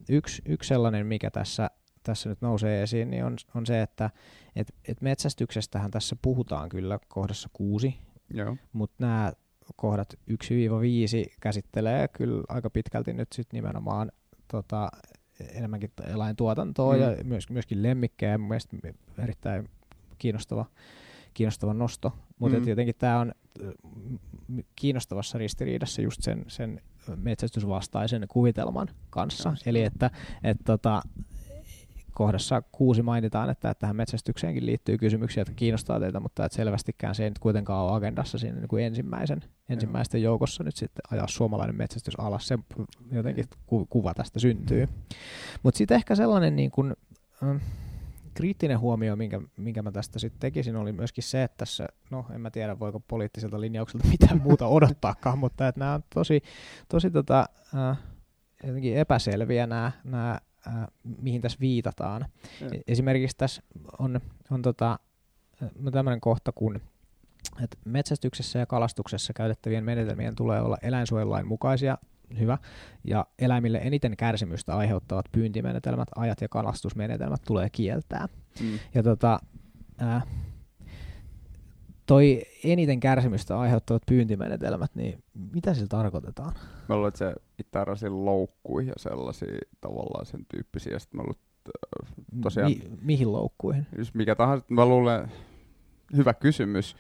[0.09, 1.71] yksi, yksi sellainen, mikä tässä
[2.07, 4.11] tässä nyt nousee esiin, niin on, on se, että
[4.57, 7.99] et, et metsästyksestähän tässä puhutaan kyllä kohdassa kuusi,
[8.73, 9.33] mutta nämä
[9.77, 10.35] kohdat 1-5
[11.41, 14.13] käsittelee kyllä aika pitkälti nyt sit nimenomaan
[14.49, 14.89] tota,
[15.41, 17.01] enemmänkin eläintuotantoa mm.
[17.01, 18.39] ja myös, myöskin lemmikkejä.
[18.39, 19.69] Mielestäni erittäin
[20.19, 20.67] kiinnostava,
[21.35, 22.13] kiinnostava nosto.
[22.39, 22.69] Mutta mm.
[22.69, 23.33] jotenkin tämä on
[24.77, 26.81] kiinnostavassa ristiriidassa just sen, sen
[27.17, 29.51] metsästysvastaisen kuvitelman kanssa.
[29.51, 29.67] Just.
[29.67, 30.11] Eli että
[30.45, 31.03] et, tota,
[32.17, 37.15] kohdassa kuusi mainitaan, että, että tähän metsästykseenkin liittyy kysymyksiä, jotka kiinnostaa teitä, mutta että selvästikään
[37.15, 41.29] se ei nyt kuitenkaan ole agendassa siinä niin kuin ensimmäisen, ensimmäisten joukossa nyt sitten ajaa
[41.29, 42.49] suomalainen metsästys alas.
[42.49, 42.59] Se
[43.13, 44.89] jotenkin ku, kuva tästä syntyy.
[45.63, 46.95] Mutta sitten ehkä sellainen niin kuin,
[47.43, 47.61] äh,
[48.35, 52.41] kriittinen huomio, minkä, minkä mä tästä sitten tekisin, oli myöskin se, että tässä, no en
[52.41, 56.43] mä tiedä voiko poliittiselta linjaukselta mitään muuta odottaakaan, mutta että nämä on tosi,
[56.89, 57.99] tosi tota, äh,
[58.67, 60.87] jotenkin epäselviä nämä, nämä äh,
[61.23, 62.27] mihin tässä viitataan.
[62.61, 62.67] Ja.
[62.67, 63.63] E-, esimerkiksi tässä
[63.99, 64.99] on, on tota,
[65.93, 66.81] tämmöinen kohta, kun
[67.65, 71.99] että metsästyksessä ja kalastuksessa käytettävien menetelmien tulee olla eläinsuojelulain mukaisia,
[72.39, 72.59] hyvä,
[73.05, 78.29] ja eläimille eniten kärsimystä aiheuttavat pyyntimenetelmät, ajat ja kalastusmenetelmät tulee kieltää.
[78.61, 78.79] Mm.
[78.95, 79.39] Ja tota,
[80.03, 80.27] äh,
[82.07, 86.53] toi eniten kärsimystä aiheuttavat pyyntimenetelmät, niin mitä sillä tarkoitetaan?
[86.89, 90.93] Mä luulen, että se itarasin loukkuihin ja sellaisia tavallaan sen tyyppisiä.
[90.93, 93.87] Ja mä luulen, äh, tosiaan, Mi- mihin loukkuihin?
[93.99, 95.33] Jos mikä tahansa, mä luulen,
[96.17, 96.97] hyvä kysymys.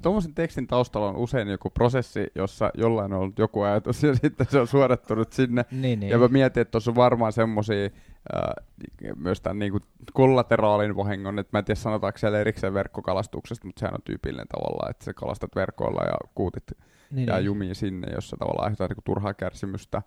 [0.00, 4.46] Tuommoisen tekstin taustalla on usein joku prosessi, jossa jollain on ollut joku ajatus ja sitten
[4.50, 5.64] se on suodattunut sinne.
[5.70, 6.10] Niin, niin.
[6.10, 7.90] Ja mä mietin, että tuossa on varmaan semmoisia
[9.16, 13.80] myös tämän niin kuin kollateraalin vahingon, että mä en tiedä sanotaanko siellä erikseen verkkokalastuksesta, mutta
[13.80, 16.64] sehän on tyypillinen tavalla, että sä kalastat verkoilla ja kuutit
[17.10, 17.44] niin, ja niin.
[17.44, 20.02] jumiin sinne, jossa tavallaan aiheutetaan niin turhaa kärsimystä.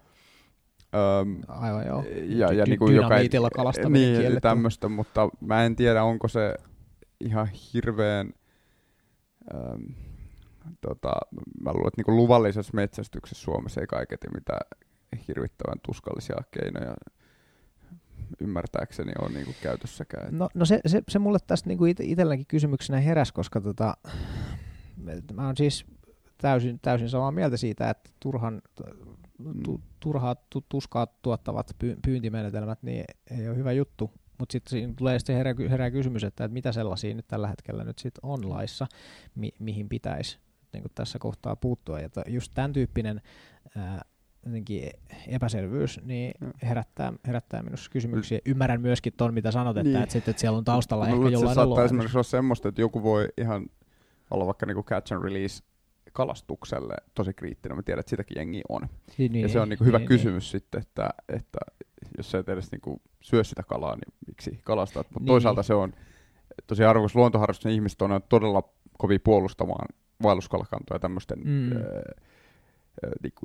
[1.21, 2.03] Öm, Aivan joo.
[2.25, 6.55] Ja, ja niin kuin Dynamiitilla kalastaminen niin, tämmöistä, mutta mä en tiedä, onko se
[7.19, 8.33] ihan hirveän
[9.53, 9.83] ähm,
[10.81, 11.13] tota,
[11.61, 14.61] mä luulen, että niin luvallisessa metsästyksessä Suomessa ei kaiketi mitään
[15.27, 16.95] hirvittävän tuskallisia keinoja
[18.41, 20.37] ymmärtääkseni on niin kuin käytössäkään.
[20.37, 23.97] No, no se, se, se mulle tästä niin kuin itselläkin kysymyksenä heräsi, koska tota,
[25.33, 25.85] mä oon siis
[26.37, 28.61] täysin, täysin samaa mieltä siitä, että turhan,
[29.63, 29.83] tu, mm.
[29.99, 33.05] turhaa tu, tuskaa tuottavat py, pyyntimenetelmät niin
[33.39, 34.11] ei ole hyvä juttu.
[34.39, 37.83] Mutta sitten siinä tulee sitten herää, herää kysymys, että, että mitä sellaisia nyt tällä hetkellä
[37.83, 38.87] nyt sit on laissa,
[39.35, 40.37] mi, mihin pitäisi
[40.73, 41.99] niin tässä kohtaa puuttua.
[41.99, 43.21] Ja just tämän tyyppinen
[43.75, 44.01] ää,
[44.47, 44.89] jotenkin
[45.27, 46.33] epäselvyys, niin
[46.63, 48.39] herättää, herättää minussa kysymyksiä.
[48.45, 50.03] Ymmärrän myöskin ton, mitä sanot, että, niin.
[50.03, 52.81] että, että, että siellä on taustalla Mä ehkä jollain se saattaa esimerkiksi olla semmoista, että
[52.81, 53.65] joku voi ihan
[54.31, 55.63] olla vaikka niinku catch and release
[56.13, 57.75] kalastukselle tosi kriittinen.
[57.75, 58.87] Mä tiedän, että sitäkin jengi on.
[59.17, 60.61] Niin, ja se on niinku hyvä niin, kysymys niin.
[60.61, 61.59] sitten, että, että
[62.17, 65.07] jos sä et edes niinku syö sitä kalaa, niin miksi kalastat?
[65.07, 65.27] Mutta niin.
[65.27, 65.93] toisaalta se on
[66.67, 68.63] tosi arvokas luontoharrastuksen ihmiset on todella
[68.97, 69.87] kovin puolustamaan
[70.23, 71.45] vaelluskalakantoja tämmöisten mm.
[71.45, 71.75] niin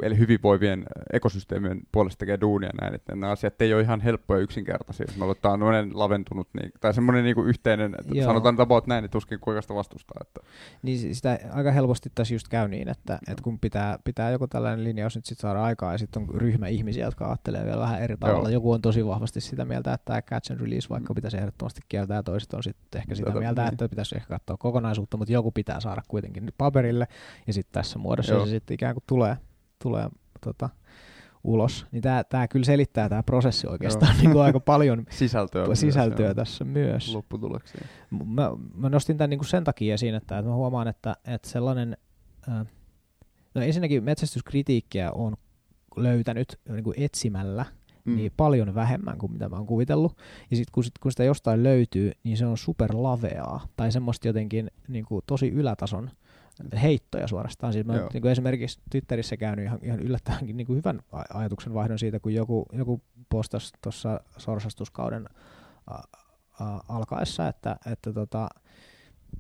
[0.03, 5.07] eli hyvinvoivien ekosysteemien puolesta tekee duunia näin, että nämä asiat ei ole ihan helppoja yksinkertaisia.
[5.17, 8.27] Mä luulen, tämä on laventunut, niin, tai semmoinen niin yhteinen, että Joo.
[8.27, 10.21] sanotaan about näin, niin tuskin kuinka sitä vastustaa.
[10.21, 10.41] Että.
[10.83, 14.85] Niin sitä aika helposti tässä just käy niin, että, että kun pitää, pitää joku tällainen
[14.85, 18.17] linjaus nyt sit saada aikaa, ja sitten on ryhmä ihmisiä, jotka ajattelee vielä vähän eri
[18.17, 18.49] tavalla.
[18.49, 18.55] Joo.
[18.55, 21.15] Joku on tosi vahvasti sitä mieltä, että tämä catch and release vaikka mm.
[21.15, 23.73] pitäisi ehdottomasti kieltää, ja toiset on sitten ehkä sitä Tätä, mieltä, niin.
[23.73, 27.09] että pitäisi ehkä katsoa kokonaisuutta, mutta joku pitää saada kuitenkin paperille,
[27.47, 28.47] ja sitten tässä muodossa Joo.
[28.47, 29.37] se sitten ikään kuin tulee
[29.83, 30.09] tulee
[30.41, 30.69] tota,
[31.45, 36.37] ulos, niin tämä kyllä selittää tämä prosessi oikeastaan niin kuin aika paljon sisältöä, sisältöä myös,
[36.37, 37.15] tässä myös.
[37.15, 37.87] Lopputuloksia.
[38.25, 41.49] Mä, mä nostin tämän niin kuin sen takia esiin, että, että mä huomaan, että, että
[41.49, 41.97] sellainen,
[42.49, 42.67] äh,
[43.55, 45.37] no ensinnäkin metsästyskritiikkiä on
[45.97, 47.65] löytänyt niin kuin etsimällä
[48.05, 48.17] mm.
[48.17, 50.19] niin paljon vähemmän kuin mitä mä oon kuvitellut.
[50.51, 54.71] Ja sitten kun, sit, kun sitä jostain löytyy, niin se on superlaveaa tai semmoista jotenkin
[54.89, 56.11] niin kuin tosi ylätason
[56.83, 57.73] heittoja suorastaan.
[57.73, 61.01] Siis mä niin kuin esimerkiksi Twitterissä käynyt ihan, ihan yllättävänkin niin kuin hyvän
[61.35, 65.27] ajatuksen vaihdon siitä, kun joku, joku postasi tuossa sorsastuskauden
[65.87, 65.95] a,
[66.61, 68.49] a, alkaessa, että, että, tota,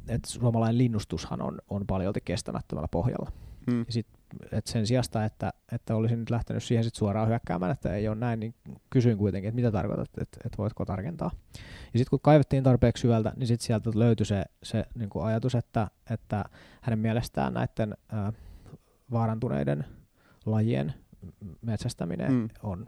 [0.09, 3.33] että suomalainen linnustushan on, on paljolti kestämättömällä pohjalla.
[3.71, 3.85] Hmm.
[3.87, 4.07] Ja sit
[4.53, 8.17] et sen sijasta, että, että olisin nyt lähtenyt siihen sit suoraan hyökkäämään, että ei ole
[8.17, 8.55] näin, niin
[8.91, 11.31] kysyin kuitenkin, että mitä tarkoitat, että, että voitko tarkentaa.
[11.93, 15.55] Ja sitten kun kaivettiin tarpeeksi syvältä, niin sitten sieltä löytyi se, se niin kuin ajatus,
[15.55, 16.45] että, että
[16.81, 18.33] hänen mielestään näiden ää,
[19.11, 19.85] vaarantuneiden
[20.47, 20.95] lajien
[21.61, 22.49] metsästäminen mm.
[22.63, 22.87] on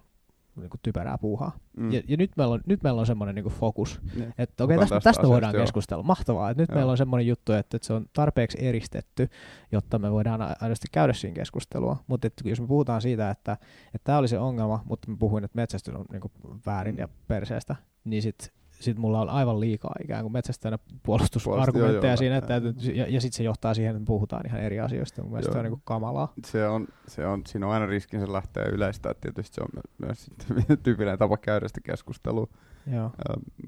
[0.57, 1.53] niin kuin typerää puuhaa.
[1.77, 1.93] Mm.
[1.93, 4.35] Ja, ja nyt meillä on, nyt meillä on semmoinen niin fokus, niin.
[4.39, 6.03] että okei, okay, tästä, tästä voidaan keskustella.
[6.03, 6.77] Mahtavaa, että nyt joo.
[6.77, 9.29] meillä on semmoinen juttu, että, että se on tarpeeksi eristetty,
[9.73, 11.97] jotta me voidaan aidosti käydä siinä keskustelua.
[12.07, 13.53] Mutta jos me puhutaan siitä, että,
[13.87, 16.33] että tämä oli se ongelma, mutta mä puhuin, että metsästys on niin kuin
[16.67, 16.99] väärin mm.
[16.99, 18.49] ja perseestä, niin sitten
[18.81, 22.55] sit mulla on aivan liikaa ikään kuin metsästäjänä puolustusargumentteja joo, siinä, että,
[22.95, 25.23] ja, ja sitten se johtaa siihen, että puhutaan ihan eri asioista.
[25.23, 26.33] Mun mielestä se on niin kuin kamalaa.
[26.47, 30.31] Se on, se on, siinä on aina riskinsä lähteä yleistä, että tietysti se on myös
[30.83, 32.47] tyypillinen tapa käydä sitä keskustelua.
[32.93, 33.11] Joo.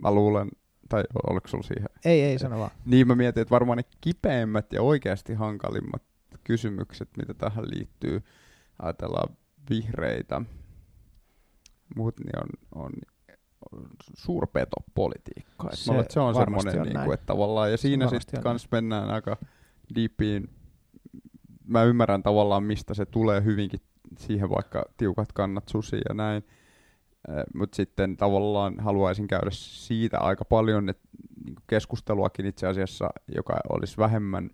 [0.02, 0.48] Mä luulen,
[0.88, 1.88] tai oliko sulla siihen?
[2.04, 2.70] Ei, ei, sano vaan.
[2.86, 6.02] Niin mä mietin, että varmaan ne kipeimmät ja oikeasti hankalimmat
[6.44, 8.22] kysymykset, mitä tähän liittyy,
[8.82, 9.36] ajatellaan
[9.70, 10.42] vihreitä,
[11.96, 12.92] muut, niin on, on
[14.14, 15.70] suurpetopolitiikkaa.
[15.74, 19.10] Se, että se on semmoinen, on niin kuin, että tavallaan, ja siinä sitten kans mennään
[19.10, 19.36] aika
[19.94, 20.50] deepiin.
[21.66, 23.80] Mä ymmärrän tavallaan, mistä se tulee hyvinkin
[24.18, 26.44] siihen vaikka tiukat kannat susi ja näin.
[27.54, 31.08] Mutta sitten tavallaan haluaisin käydä siitä aika paljon että
[31.44, 34.50] niin keskusteluakin itse asiassa, joka olisi vähemmän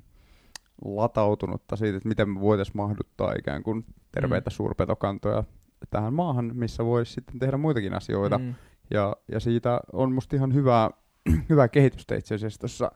[0.85, 4.55] latautunutta siitä, että miten me voitaisiin mahduttaa ikään kuin terveitä mm.
[4.55, 5.45] suurpetokantoja
[5.91, 8.39] tähän maahan, missä voisi sitten tehdä muitakin asioita.
[8.39, 8.55] Mm.
[8.91, 10.91] Ja, ja siitä on musta ihan hyvää,
[11.51, 12.93] hyvää kehitystä itse asiassa tuossa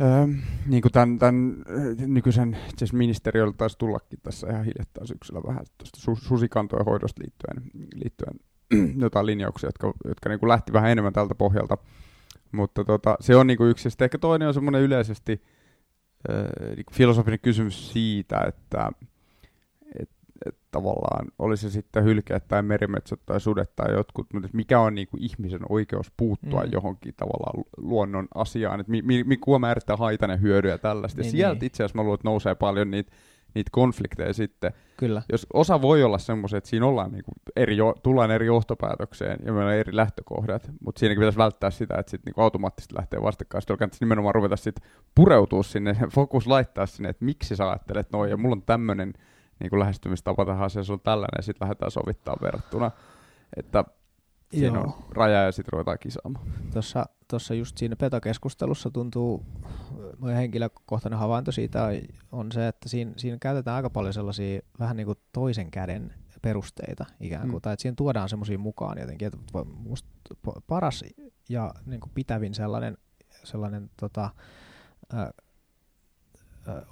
[0.00, 0.26] Öö,
[0.66, 1.62] niin kuin tämän, tämän
[2.06, 7.70] nykyisen itse ministeriöltä taisi tullakin tässä ihan hiljattain syksyllä vähän tuosta su, susikantojen hoidosta liittyen,
[7.94, 8.34] liittyen
[9.04, 11.78] jotain linjauksia, jotka, jotka niin lähti vähän enemmän tältä pohjalta.
[12.52, 13.90] Mutta tota, se on niin yksi.
[13.90, 15.42] Sitten ehkä toinen on semmoinen yleisesti
[16.30, 18.90] öö, niin filosofinen kysymys siitä, että
[20.46, 24.94] että tavallaan oli se sitten hylkeet tai merimetsot tai sudet tai jotkut, mutta mikä on
[24.94, 26.72] niin kuin ihmisen oikeus puuttua mm.
[26.72, 31.20] johonkin tavallaan luonnon asiaan, että mi, mi, mi, kuva määrittää haitainen hyödy ja tällaista.
[31.20, 31.66] Niin, ja sieltä niin.
[31.66, 33.12] itse asiassa mä luulen, että nousee paljon niitä
[33.54, 34.72] niitä konflikteja sitten.
[34.96, 35.22] Kyllä.
[35.32, 39.68] Jos osa voi olla semmoisia, että siinä ollaan niinku eri, tullaan eri johtopäätökseen ja meillä
[39.68, 43.62] on eri lähtökohdat, mutta siinäkin pitäisi välttää sitä, että sitten niinku automaattisesti lähtee vastakkain.
[43.62, 48.30] Sitten kannattaisi nimenomaan ruveta sitten pureutua sinne, fokus laittaa sinne, että miksi sä ajattelet noin,
[48.30, 49.12] ja mulla on tämmöinen
[49.60, 52.90] niin kuin lähestymistapa tähän asiaan, se on tällainen, ja sitten lähdetään sovittaa verrattuna.
[53.56, 53.84] Että
[54.50, 54.84] siinä Joo.
[54.84, 56.46] on raja ja sitten ruvetaan kisaamaan.
[56.72, 59.44] Tuossa, tuossa just siinä petokeskustelussa tuntuu,
[60.18, 61.88] mun henkilökohtainen havainto siitä
[62.32, 67.04] on, se, että siinä, siinä käytetään aika paljon sellaisia vähän niin kuin toisen käden perusteita
[67.20, 67.60] ikään kuin, Mm.
[67.60, 70.08] tai että siinä tuodaan semmoisia mukaan jotenkin, että musta
[70.66, 71.04] paras
[71.48, 72.98] ja niin kuin pitävin sellainen,
[73.44, 74.30] sellainen tota,
[75.12, 75.16] ö,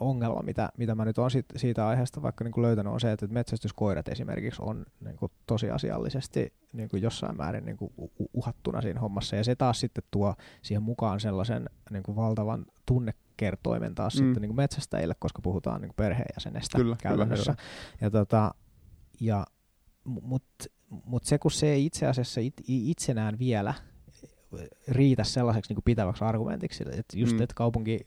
[0.01, 3.13] ongelma, mitä, mitä mä nyt on siitä, siitä aiheesta vaikka niin kuin löytänyt, on se,
[3.13, 7.93] että metsästyskoirat esimerkiksi on niin kuin tosiasiallisesti niin kuin jossain määrin niin kuin
[8.35, 13.95] uhattuna siinä hommassa, ja se taas sitten tuo siihen mukaan sellaisen niin kuin valtavan tunnekertoimen
[13.95, 14.19] taas Mm.
[14.19, 17.55] sitten niin kuin metsästäjille, koska puhutaan niin kuin perheenjäsenestä Kyllä, kyllä, käytännössä.
[18.01, 18.55] ja tota,
[19.21, 19.47] ja,
[20.05, 20.65] Mutta
[21.05, 23.75] mut se, kun se ei itse asiassa it, itsenään vielä
[24.89, 27.43] riitä sellaiseksi niin kuin pitäväksi argumentiksi, että just, mm.
[27.43, 28.01] että kaupunki,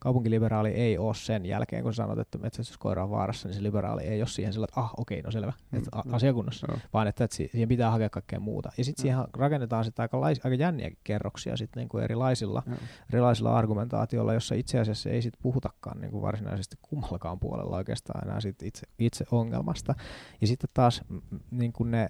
[0.00, 4.20] kaupunkiliberaali ei ole sen jälkeen, kun sanot, että metsästyskoira on vaarassa, niin se liberaali ei
[4.20, 6.14] ole siihen sellainen, että ah, okei, no selvä, Mm, että mm.
[6.14, 6.78] asiakunnassa, Joo.
[6.92, 8.72] vaan että, että si- siihen pitää hakea kaikkea muuta.
[8.78, 9.02] Ja sitten Mm.
[9.02, 12.76] siihen rakennetaan sitten aika, lais, aika jänniäkin kerroksia sitten niin kuin erilaisilla, Joo.
[13.12, 18.40] erilaisilla argumentaatioilla, jossa itse asiassa ei sit puhutakaan niin kuin varsinaisesti kummallakaan puolella oikeastaan enää
[18.40, 19.94] sit itse, itse ongelmasta.
[20.40, 21.20] Ja sitten taas mm,
[21.50, 22.08] niin kuin ne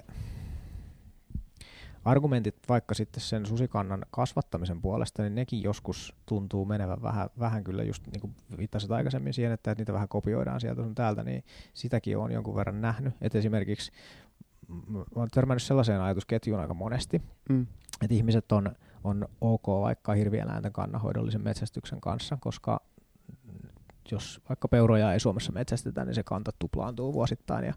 [2.05, 7.82] argumentit vaikka sitten sen susikannan kasvattamisen puolesta, niin nekin joskus tuntuu menevän vähän, vähän kyllä
[7.82, 11.44] just niin kuin viittasit aikaisemmin siihen, että, että niitä vähän kopioidaan sieltä sun täältä, niin
[11.74, 13.14] sitäkin on jonkun verran nähnyt.
[13.20, 13.92] Että esimerkiksi
[15.14, 17.66] oon törmännyt sellaiseen ajatusketjuun aika monesti, Mm.
[18.03, 18.74] että ihmiset on,
[19.05, 22.80] on ok vaikka hirvieläinten kannanhoidollisen metsästyksen kanssa, koska
[24.13, 27.75] jos vaikka peuroja ei Suomessa metsästetä, niin se kanta tuplaantuu vuosittain ja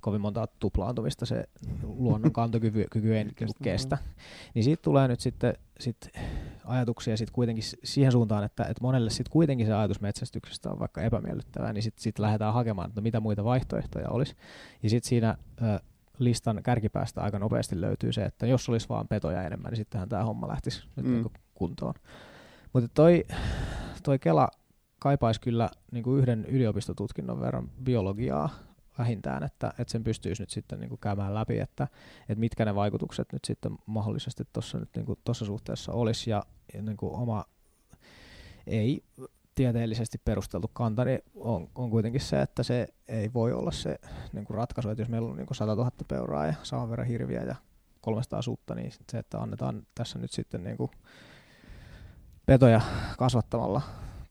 [0.00, 1.44] kovin monta tuplaantumista se
[1.82, 3.98] luonnon kantokyky kyky ei niinku kestä.
[4.54, 6.10] Niin siitä tulee nyt sitten sit
[6.64, 11.02] ajatuksia sit kuitenkin siihen suuntaan, että, että monelle sit kuitenkin se ajatus metsästyksestä on vaikka
[11.02, 14.36] epämiellyttävää, niin sitten sit lähdetään hakemaan, että mitä muita vaihtoehtoja olisi.
[14.82, 15.80] Ja sitten siinä ö,
[16.18, 20.24] listan kärkipäästä aika nopeasti löytyy se, että jos olisi vaan petoja enemmän, niin sittenhän tämä
[20.24, 21.12] homma lähtisi nyt Mm.
[21.12, 21.22] mm.
[21.22, 21.94] niin kuntoon.
[22.72, 23.24] Mutta toi,
[24.02, 24.48] toi Kela
[25.02, 28.48] kaipaisi kyllä niin kuin yhden yliopistotutkinnon verran biologiaa
[28.98, 31.88] vähintään, että, että sen pystyisi nyt sitten niin kuin käymään läpi, että,
[32.20, 36.30] että mitkä ne vaikutukset nyt sitten mahdollisesti tuossa niin tuossa suhteessa olisi.
[36.30, 36.42] Ja,
[36.74, 37.44] ja niin kuin oma
[38.66, 39.04] ei
[39.54, 43.98] tieteellisesti perusteltu kantani on, on kuitenkin se, että se ei voi olla se
[44.32, 47.06] niin kuin ratkaisu, että jos meillä on niin kuin 100 000 peuraa ja saman verran
[47.06, 47.56] hirviä ja
[48.00, 50.90] 300 suutta, niin se, että annetaan tässä nyt sitten niin kuin
[52.46, 52.80] petoja
[53.18, 53.82] kasvattamalla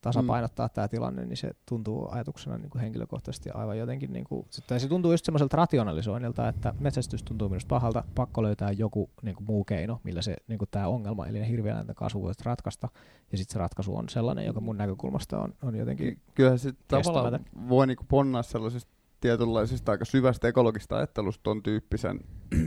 [0.02, 0.72] tasapainottaa mm.
[0.74, 4.88] tämä tilanne, niin se tuntuu ajatuksena niin kuin henkilökohtaisesti aivan jotenkin, niin kuin, tai se
[4.88, 9.64] tuntuu just semmoiselta rationalisoinnilta, että metsästys tuntuu minusta pahalta, pakko löytää joku niin kuin muu
[9.64, 12.90] keino, millä se niin kuin tämä ongelma, eli ne hirvieläinten kasvu voisi ratkaista,
[13.32, 16.72] ja sitten se ratkaisu on sellainen, joka mun näkökulmasta on, on jotenkin Ky- Kyllähän se
[16.88, 18.92] tavallaan voi niinku ponnaa sellaisesta
[19.22, 22.20] tietynlaisesta aika syvästä ekologista ajattelusta ton tyyppisen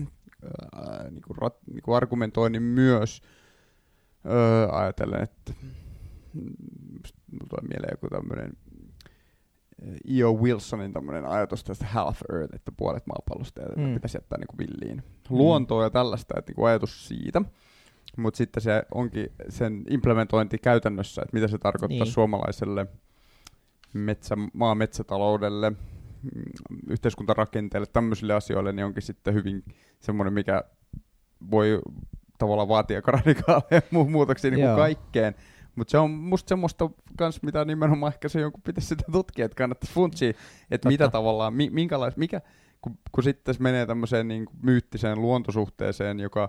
[0.75, 3.23] ää, niinku, rat, niinku argumentoinnin myös
[4.27, 5.53] öö, ajatellen, että
[7.35, 8.53] mulla tulee mieleen joku tämmöinen
[10.09, 10.33] E.O.
[10.33, 13.83] Wilsonin tämmöinen ajatus tästä half earth, että puolet maapallosta mm.
[13.83, 13.95] Mm.
[13.95, 17.43] pitäisi jättää niinku villiin luontoa ja tällaista, että niinku ajatus siitä.
[18.17, 22.13] Mutta sitten se onkin sen implementointi käytännössä, että mitä se tarkoittaa Niin.
[22.13, 22.87] suomalaiselle
[23.93, 25.77] metsä, maa metsätaloudelle, mm,
[26.91, 29.65] yhteiskuntarakenteelle, tämmöisille asioille, niin onkin sitten hyvin
[30.01, 30.65] semmoinen, mikä
[31.51, 31.81] voi
[32.39, 35.35] tavallaan vaatia radikaaleja mu- muutoksia niin kuin kaikkeen.
[35.77, 39.57] Mutta se on musta semmoista kans, mitä nimenomaan ehkä se jonkun pitäisi sitä tutkia, että
[39.57, 40.33] kannattaisi funtsia,
[40.71, 42.41] että mitä tavallaan, mi, minkälais, mikä,
[42.81, 46.49] kun, kun sitten se menee tämmöiseen niin myyttiseen luontosuhteeseen, joka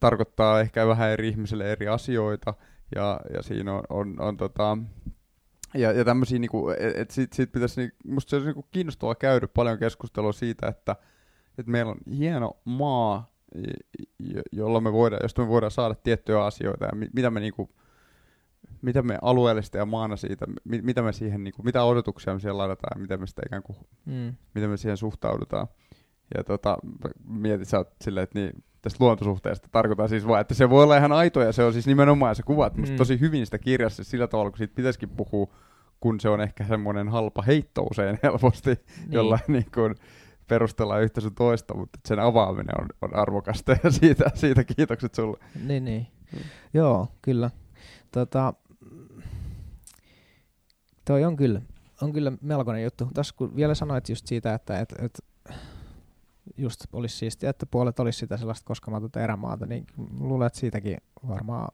[0.00, 2.54] tarkoittaa ehkä vähän eri ihmisille eri asioita,
[2.94, 4.78] ja, ja siinä on, on, on tota,
[5.74, 9.14] ja, ja tämmöisiä, niinku, että et siitä, siitä pitäisi, niinku, musta se olisi niinku kiinnostavaa
[9.14, 10.96] käydä paljon keskustelua siitä, että
[11.58, 13.32] et meillä on hieno maa,
[14.18, 17.70] jo- jolla me voidaan, josta me voidaan saada tiettyjä asioita, ja mi, mitä me niinku,
[18.82, 22.58] mitä me alueellisesti ja maana siitä, mi, mitä me siihen, niinku, mitä odotuksia me siellä
[22.58, 24.34] laitetaan, ja miten me sitä ikään kuin mm.
[24.54, 25.66] miten me siihen suhtaudutaan.
[26.36, 26.78] Ja tota,
[27.24, 30.96] mietit sä oot silleen, että niin, tästä luontosuhteesta tarkoitan siis vaan, että se voi olla
[30.96, 32.98] ihan aito ja se on siis nimenomaan, kuvaat musta Mm.
[32.98, 35.54] tosi hyvin sitä kirjassa sillä tavalla, kun siitä pitäisikin puhua,
[36.00, 39.12] kun se on ehkä semmoinen halpa heitto usein helposti, niin.
[39.12, 39.94] jolla niin kuin
[40.48, 45.38] perustellaan yhtä sun toista, mutta sen avaaminen on, on arvokasta ja siitä, siitä kiitokset sulle.
[45.64, 46.06] Niin, niin.
[46.32, 46.38] Mm.
[46.74, 47.50] Joo, kyllä.
[48.12, 48.54] Tota,
[51.04, 51.60] toi on kyllä,
[52.02, 53.08] on kyllä melkoinen juttu.
[53.14, 55.24] Tässä kun vielä sanoit just siitä, että et, et,
[56.56, 59.86] just olisi siistiä, että puolet olisi sitä sellaista koskematonta erämaata, niin
[60.20, 60.96] luulen, että siitäkin
[61.28, 61.68] varmaan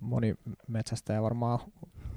[0.00, 0.34] moni
[0.68, 1.58] metsästäjä varmaan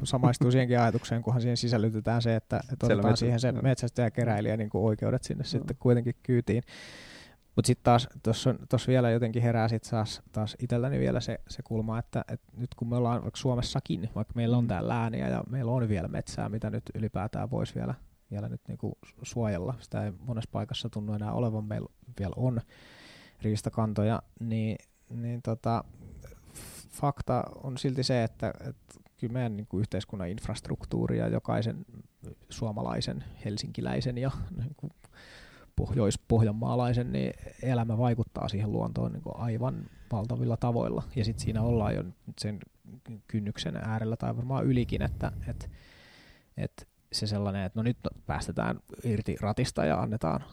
[0.04, 3.62] samaistuu siihenkin ajatukseen, kunhan siihen sisällytetään se, että, että otetaan metsä- siihen se joo.
[3.62, 5.50] metsästäjä keräilijä niin kuin oikeudet sinne Joo.
[5.50, 6.64] sitten kuitenkin kyytiin.
[7.56, 8.08] Mutta sitten taas
[8.70, 12.76] tuossa vielä jotenkin herää sit taas, taas itselläni vielä se, se kulma, että, että nyt
[12.76, 16.50] kun me ollaan vaikka Suomessakin, vaikka meillä on täällä lääniä ja meillä on vielä metsää,
[16.50, 17.94] mitä nyt ylipäätään voisi vielä,
[18.32, 21.90] vielä nyt niinku suojella, sitä ei monessa paikassa tunnu enää olevan, meillä
[22.20, 22.62] vielä on
[23.42, 24.78] riistakantoja, niin,
[25.10, 25.84] niin tota,
[26.90, 31.86] fakta on silti se, että, että kyllä meidän niin kuin yhteiskunnan infrastruktuuri ja jokaisen
[32.50, 34.92] suomalaisen, helsinkiläisen ja niin kuin
[35.76, 41.04] pohjois-pohjanmaalaisen niin elämä vaikuttaa siihen luontoon niin kuin aivan valtavilla tavoilla.
[41.16, 42.04] Ja sitten siinä ollaan jo
[42.40, 42.60] sen
[43.28, 45.66] kynnyksen äärellä tai varmaan ylikin, että, että,
[46.58, 50.44] että se sellainen, että no nyt päästetään irti ratista ja annetaan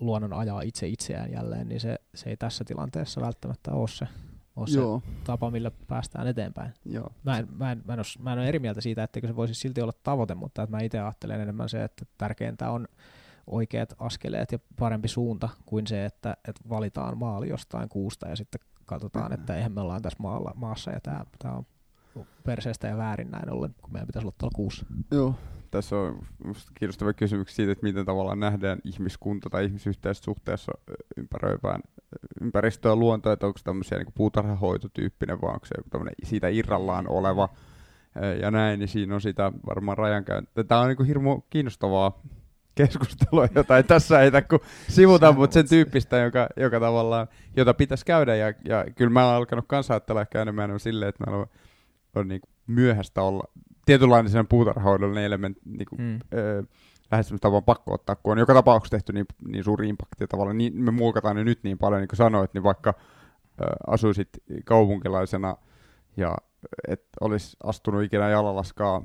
[0.00, 4.08] luonnon ajaa itse itseään jälleen, niin se, se ei tässä tilanteessa välttämättä ole se,
[4.56, 5.02] ole Joo.
[5.04, 6.72] se tapa, millä päästään eteenpäin.
[6.84, 7.12] Joo.
[7.24, 9.36] Mä, en, mä, en, mä, en ole, mä en ole eri mieltä siitä, etteikö se
[9.36, 12.88] voisi silti olla tavoite, mutta että mä itse ajattelen enemmän se, että tärkeintä on
[13.50, 18.60] oikeat askeleet ja parempi suunta kuin se, että, että valitaan maali jostain kuusta ja sitten
[18.86, 21.66] katsotaan, että eihän me ollaan tässä maalla, maassa ja tämä, tämä on
[22.44, 24.86] perseestä ja väärin näin ollen, kun meidän pitäisi olla tuolla kuussa.
[25.10, 25.34] Joo,
[25.70, 26.18] tässä on
[26.74, 30.72] kiinnostava kysymys siitä, että miten tavallaan nähdään ihmiskunta tai ihmisyhteisö suhteessa
[31.16, 31.80] ympäröivään
[32.40, 37.48] ympäristöä luontoa, että onko tämmöisiä niin puutarhahoitotyyppinen vai onko se joku siitä irrallaan oleva
[38.40, 40.64] ja näin, niin siinä on sitä varmaan rajankäyntiä.
[40.64, 42.22] Tämä on niin hirmu kiinnostavaa
[42.74, 48.04] keskustelua, jota ei tässä ei kun sivuta, mutta sen tyyppistä, joka, joka tavallaan, jota pitäisi
[48.04, 48.36] käydä.
[48.36, 51.46] Ja, ja kyllä mä oon alkanut kanssa ajattella ehkä enemmän silleen, että meillä on,
[52.14, 53.44] on niin myöhäistä olla
[53.86, 56.18] tietynlainen sen puutarhahoidollinen elementti, niin kuin, mm.
[56.34, 56.62] öö,
[57.10, 60.90] lähestymistapa pakko ottaa, kun on joka tapauksessa tehty niin, niin suuri impakti tavallaan, niin me
[60.90, 62.94] muokataan ne nyt niin paljon, niin kuin sanoit, niin vaikka
[63.60, 64.28] ö, asuisit
[64.64, 65.56] kaupunkilaisena
[66.16, 66.36] ja
[66.88, 69.02] et olisi astunut ikinä jalalaskaa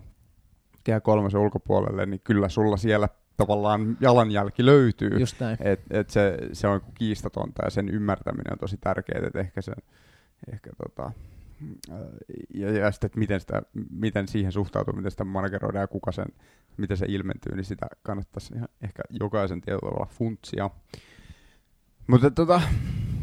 [0.84, 5.20] kehä kolmosen ulkopuolelle, niin kyllä sulla siellä tavallaan jalanjälki löytyy.
[5.20, 5.58] Just näin.
[5.60, 9.76] Et, et se, se on kiistatonta ja sen ymmärtäminen on tosi tärkeää, että ehkä, sen,
[10.52, 11.12] ehkä tota,
[12.54, 16.26] ja, ja sitten, että miten, sitä, miten siihen suhtautuu, miten sitä manageroidaan ja kuka sen,
[16.78, 20.70] miten se ilmentyy, niin sitä kannattaisi ihan ehkä jokaisen tietyllä tavalla funtsia.
[22.08, 22.62] Mutta tota,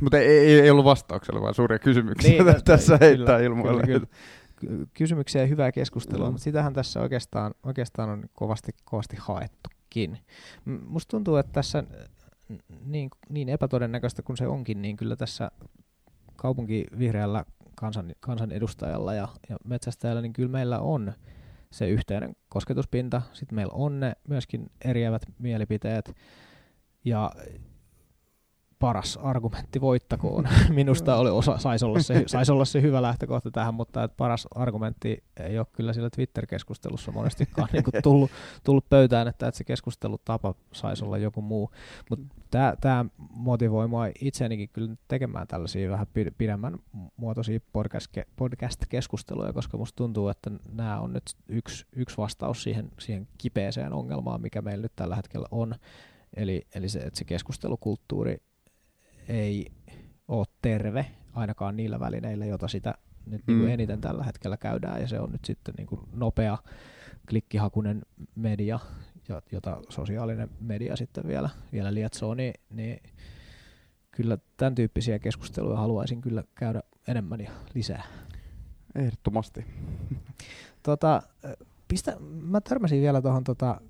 [0.01, 3.83] mutta ei, ei, ei ollut vastauksella, vaan suuria kysymyksiä niin, tässä heittää ilmoille.
[3.83, 4.07] Kyllä,
[4.61, 4.87] kyllä.
[4.95, 6.33] Kysymyksiä ja hyvää keskustelua, mm.
[6.33, 9.17] mutta sitähän tässä oikeastaan, oikeastaan on kovasti, kovasti
[9.93, 10.19] haettukin.
[10.87, 11.85] Musta tuntuu, että tässä
[12.85, 15.51] niin, niin epätodennäköistä kuin se onkin, niin kyllä tässä
[16.37, 17.45] kaupunkivihreällä
[17.77, 21.13] kansan, kansanedustajalla ja, ja metsästäjällä, niin kyllä meillä on
[21.71, 23.23] se yhteinen kosketuspinta.
[23.33, 26.15] Sitten meillä on ne myöskin eriävät mielipiteet.
[27.05, 27.33] Ja
[28.83, 30.49] paras argumentti voittakoon.
[30.71, 34.49] Minusta oli osa, saisi olla, se, saisi olla se hyvä lähtökohta tähän, mutta että paras
[34.55, 38.31] argumentti ei ole kyllä sillä Twitter-keskustelussa monestikaan niin kuin tullut,
[38.65, 41.71] tullut pöytään, että, että se keskustelutapa saisi olla joku muu.
[42.11, 42.27] Mutta
[42.81, 46.07] tämä motivoi mua itseänikin kyllä tekemään tällaisia vähän
[46.39, 46.79] pidemmän
[47.17, 47.61] muotoisia
[48.37, 54.43] podcast-keskusteluja, koska musta tuntuu, että nämä on nyt yksi, yksi vastaus siihen, siihen kipeeseen ongelmaan,
[54.43, 55.75] mikä meillä nyt tällä hetkellä on.
[56.37, 58.37] Eli, eli se, että se keskustelukulttuuri
[59.29, 59.67] ei
[60.29, 62.95] ole terve ainakaan niillä välineillä, joita sitä
[63.27, 63.75] nyt niin kuin mm.
[63.75, 66.59] eniten tällä hetkellä käydään, ja se on nyt sitten niin kuin nopea,
[67.29, 68.03] klikkihakunen
[68.35, 68.79] media,
[69.53, 73.01] jota sosiaalinen media sitten vielä, vielä lietsoo, niin, niin
[74.11, 78.05] kyllä tämän tyyppisiä keskusteluja haluaisin kyllä käydä enemmän ja lisää.
[78.95, 79.65] Ehdottomasti.
[80.83, 81.23] Tota,
[81.89, 83.81] pistä, mä törmäsin vielä tuohon tota,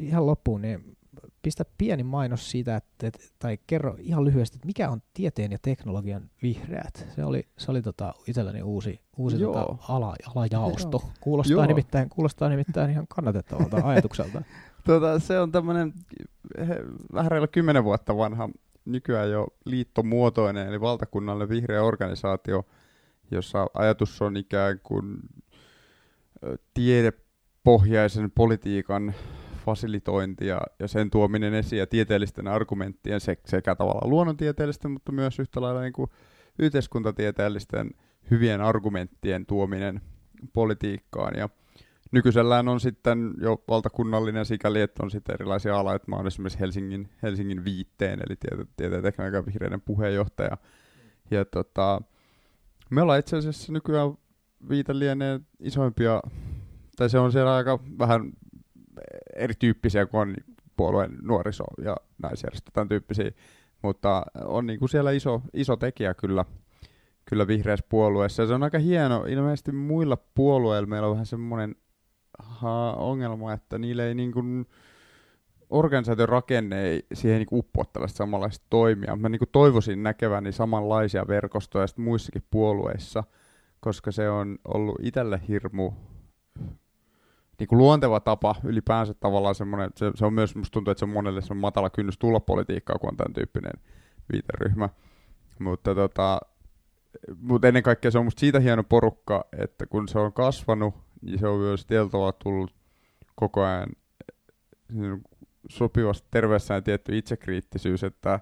[0.00, 0.96] ihan loppuun, niin
[1.42, 6.30] pistä pieni mainos siitä, että, tai kerro ihan lyhyesti, että mikä on tieteen ja teknologian
[6.42, 7.06] vihreät.
[7.14, 11.02] Se oli, se oli tota itselläni uusi, uusi tota ala, alajaosto.
[11.20, 11.66] Kuulostaa Joo.
[11.66, 14.42] nimittäin, kuulostaa nimittäin ihan kannatettavalta ajatukselta.
[14.84, 15.92] Tota, se on tämmöinen
[17.14, 18.48] vähän reillä kymmenen vuotta vanha,
[18.84, 22.66] nykyään jo liittomuotoinen, eli valtakunnallinen vihreä organisaatio,
[23.30, 25.18] jossa ajatus on ikään kuin
[26.74, 29.14] tiedepohjaisen politiikan
[29.64, 35.38] fasilitointi ja, ja sen tuominen esiin ja tieteellisten argumenttien se, sekä tavallaan luonnontieteellisten, mutta myös
[35.38, 36.10] yhtä lailla niin kuin
[36.58, 37.90] yhteiskuntatieteellisten
[38.30, 40.00] hyvien argumenttien tuominen
[40.52, 41.34] politiikkaan.
[41.36, 41.48] Ja
[42.12, 46.60] nykyisellään on sitten jo valtakunnallinen sikäli, että on sitten erilaisia ala, että mä olen esimerkiksi
[46.60, 50.56] Helsingin, Helsingin viitteen, eli tiete, tieteen tekniikan vihreiden puheenjohtaja.
[51.30, 52.02] Ja tota,
[52.90, 54.14] me ollaan itse asiassa nykyään
[54.68, 56.22] viite lienee isoimpia,
[56.96, 58.32] tai se on siellä aika vähän
[59.42, 60.34] erityyppisiä kuin on
[60.76, 63.30] puolueen nuoriso- ja naisjärjestö, tämän tyyppisiä,
[63.82, 66.44] mutta on niin kuin siellä iso, iso tekijä kyllä,
[67.24, 68.42] kyllä vihreässä puolueessa.
[68.42, 69.24] Ja se on aika hieno.
[69.24, 71.76] Ilmeisesti muilla puolueilla meillä on vähän semmoinen
[72.96, 74.66] ongelma, että niillä ei niin kuin
[75.70, 79.16] organisaation rakenne ei siihen niin uppoa tällaista samanlaista toimia.
[79.16, 83.24] Mä niin toivoisin näkeväni samanlaisia verkostoja muissakin puolueissa,
[83.80, 85.92] koska se on ollut itselle hirmu
[87.62, 91.04] niin kuin luonteva tapa ylipäänsä tavallaan semmoinen, se, se on myös, musta tuntuu, että se
[91.04, 93.72] on monelle se on matala kynnys tulla politiikkaa, kun on tämän tyyppinen
[94.32, 94.88] viiteryhmä.
[95.58, 96.40] Mutta tota,
[97.40, 101.38] mutta ennen kaikkea se on musta siitä hieno porukka, että kun se on kasvanut, niin
[101.38, 102.74] se on myös tietyllä tullut
[103.34, 103.88] koko ajan
[104.92, 105.22] niin
[105.68, 108.40] sopivasti terveessään tietty itsekriittisyys, että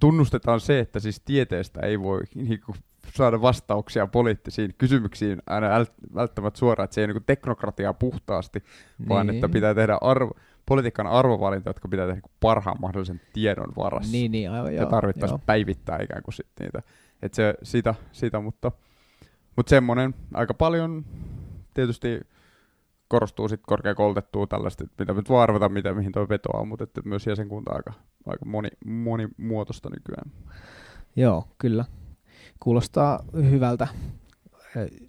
[0.00, 2.76] tunnustetaan se, että siis tieteestä ei voi niin kuin,
[3.14, 5.68] saada vastauksia poliittisiin kysymyksiin aina
[6.14, 8.62] välttämättä suoraan, että se ei niin teknokratiaa puhtaasti,
[8.98, 9.08] niin.
[9.08, 10.32] vaan että pitää tehdä arvo,
[10.66, 14.12] politiikan arvovalintoja, jotka pitää tehdä parhaan mahdollisen tiedon varassa.
[14.12, 16.82] Niin, niin, aivan, ja tarvittaisiin päivittää ikään kuin sit niitä.
[17.22, 18.72] Et se, sitä, sitä, mutta,
[19.56, 21.04] mutta semmoinen aika paljon
[21.74, 22.20] tietysti
[23.08, 27.26] korostuu sitten korkeakoulutettua tällaista, mitä nyt voi arvata, mitä, mihin tuo vetoaa, mutta että myös
[27.26, 27.92] jäsenkunta aika,
[28.26, 30.32] aika moni, monimuotoista nykyään.
[31.16, 31.84] Joo, kyllä.
[32.60, 33.88] Kuulostaa hyvältä.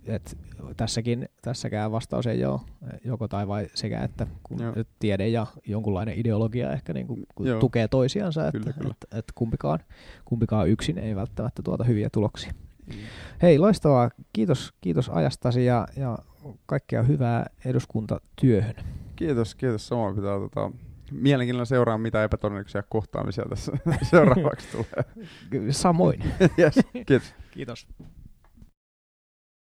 [0.05, 0.37] Et
[0.77, 2.61] tässäkin, tässäkään vastaus ei ole
[3.05, 4.73] joko tai vai sekä, että kun Joo.
[4.99, 7.25] tiede ja jonkunlainen ideologia ehkä niin kuin
[7.59, 8.91] tukee toisiansa, että, kyllä, kyllä.
[8.91, 9.79] että, että kumpikaan,
[10.25, 12.51] kumpikaan yksin ei välttämättä tuota hyviä tuloksia.
[12.87, 12.93] Mm.
[13.41, 14.09] Hei, loistavaa.
[14.33, 16.17] Kiitos, kiitos ajastasi ja, ja
[16.65, 18.75] kaikkea hyvää eduskuntatyöhön.
[19.15, 19.87] Kiitos, kiitos.
[19.87, 20.71] Samoin pitää tota,
[21.11, 23.71] mielenkiinnolla seuraa, mitä epätodennäköisiä kohtaamisia tässä
[24.11, 25.71] seuraavaksi tulee.
[25.71, 26.23] Samoin.
[26.59, 27.33] yes, kiitos.
[27.51, 27.87] Kiitos.